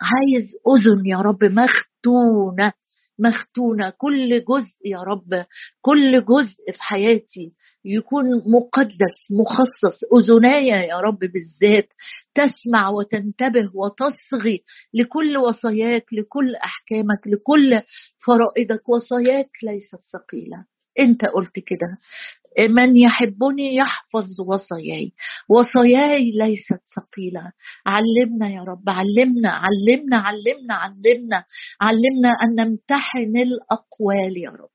عايز 0.00 0.48
أذن 0.68 1.06
يا 1.06 1.16
رب. 1.16 1.44
مختونة. 1.44 2.72
مختونة. 3.18 3.90
كل 3.98 4.44
جزء 4.44 4.76
يا 4.84 4.98
رب. 4.98 5.44
كل 5.82 6.24
جزء 6.24 6.72
في 6.76 6.82
حياتي 6.82 7.52
يكون 7.84 8.24
مقدس 8.46 9.16
مخصص. 9.30 9.98
أذنايا 10.16 10.76
يا 10.76 10.96
رب 10.98 11.18
بالذات. 11.18 11.88
تسمع 12.34 12.88
وتنتبه 12.88 13.70
وتصغي 13.74 14.62
لكل 14.94 15.36
وصاياك 15.36 16.04
لكل 16.12 16.54
أحكامك 16.56 17.20
لكل 17.26 17.80
فرائضك. 18.26 18.88
وصاياك 18.88 19.50
ليست 19.62 20.00
ثقيلة. 20.12 20.64
أنت 20.98 21.24
قلت 21.24 21.58
كده. 21.66 21.98
من 22.58 22.96
يحبني 22.96 23.74
يحفظ 23.74 24.40
وصاياي. 24.46 25.12
وصاياي 25.48 26.30
ليست 26.30 26.82
ثقيلة. 26.96 27.52
علمنا 27.86 28.50
يا 28.50 28.62
رب 28.62 28.88
علمنا 28.88 29.50
علمنا 29.50 30.16
علمنا 30.16 30.74
علمنا 30.74 31.44
علمنا 31.80 32.30
أن 32.44 32.54
نمتحن 32.54 33.36
الأقوال 33.36 34.36
يا 34.36 34.50
رب. 34.50 34.74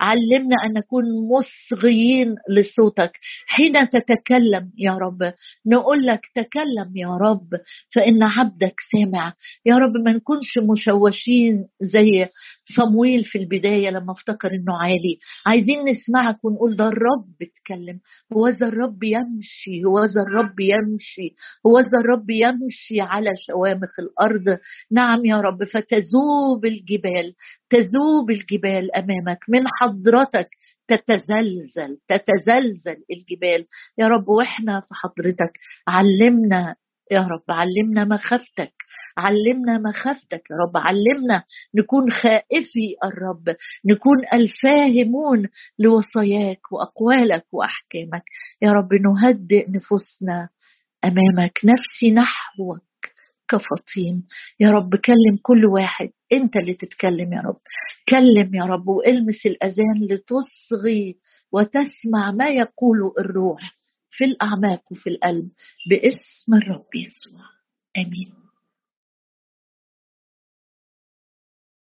علمنا 0.00 0.56
أن 0.66 0.72
نكون 0.72 1.04
مصغيين 1.28 2.34
لصوتك. 2.50 3.12
حين 3.46 3.88
تتكلم 3.90 4.72
يا 4.78 4.92
رب 4.92 5.32
نقول 5.66 6.06
لك 6.06 6.20
تكلم 6.34 6.96
يا 6.96 7.08
رب 7.08 7.48
فإن 7.94 8.22
عبدك 8.22 8.74
سامع. 8.92 9.32
يا 9.66 9.78
رب 9.78 9.92
ما 10.04 10.12
نكونش 10.12 10.58
مشوشين 10.58 11.68
زي 11.82 12.28
صمويل 12.76 13.24
في 13.24 13.38
البداية 13.38 13.90
لما 13.90 14.12
افتكر 14.12 14.50
إنه 14.50 14.76
عالي. 14.82 15.18
عايزين 15.46 15.84
نسمعك 15.84 16.44
ونقول 16.44 16.76
ده 16.76 16.88
الرب 16.88 17.34
اتكلم 17.42 18.00
هو 18.32 18.48
ذا 18.48 18.66
الرب 18.68 19.02
يمشي 19.02 19.84
هو 19.86 20.04
ذا 20.04 20.22
الرب 20.28 20.60
يمشي 20.60 21.34
هو 21.66 21.80
ذا 21.80 21.98
الرب 22.00 22.30
يمشي 22.30 23.00
على 23.00 23.30
شوامخ 23.46 24.00
الأرض. 24.00 24.58
نعم 24.92 25.24
يا 25.24 25.40
رب 25.40 25.64
فتذوب 25.64 26.64
الجبال 26.64 27.34
تذوب 27.70 28.30
الجبال 28.30 28.96
أمامك. 28.96 29.38
من 29.48 29.62
حضرتك 29.80 30.48
تتزلزل 30.88 31.96
تتزلزل 32.08 33.04
الجبال. 33.10 33.66
يا 33.98 34.08
رب 34.08 34.28
وإحنا 34.28 34.80
في 34.80 34.94
حضرتك 34.94 35.52
علمنا 35.88 36.74
يا 37.12 37.20
رب 37.20 37.44
علمنا 37.50 38.04
مخافتك 38.04 38.72
علمنا 39.18 39.78
مخافتك 39.78 40.42
يا 40.50 40.56
رب 40.56 40.76
علمنا 40.76 41.44
نكون 41.74 42.12
خائفي 42.12 42.96
الرب 43.04 43.56
نكون 43.86 44.16
الفاهمون 44.32 45.48
لوصاياك 45.78 46.72
وأقوالك 46.72 47.44
وأحكامك. 47.52 48.22
يا 48.62 48.72
رب 48.72 48.88
نهدئ 48.94 49.70
نفوسنا 49.70 50.48
أمامك 51.04 51.60
نفسي 51.64 52.10
نحوك 52.10 52.82
كفطيم. 53.50 54.26
يا 54.60 54.70
رب 54.70 54.96
كلم 54.96 55.38
كل 55.42 55.66
واحد 55.66 56.10
أنت 56.32 56.56
اللي 56.56 56.74
تتكلم 56.74 57.32
يا 57.32 57.40
رب. 57.40 57.60
كلم 58.08 58.54
يا 58.54 58.64
رب 58.64 58.88
والمس 58.88 59.46
الأذان 59.46 60.04
لتصغي 60.10 61.18
وتسمع 61.52 62.32
ما 62.32 62.48
يقوله 62.48 63.14
الروح. 63.18 63.77
في 64.18 64.24
الأعماق 64.24 64.92
وفي 64.92 65.10
القلب 65.10 65.48
باسم 65.90 66.54
الرب 66.54 66.94
يسوع. 66.94 67.40
آمين. 67.98 68.47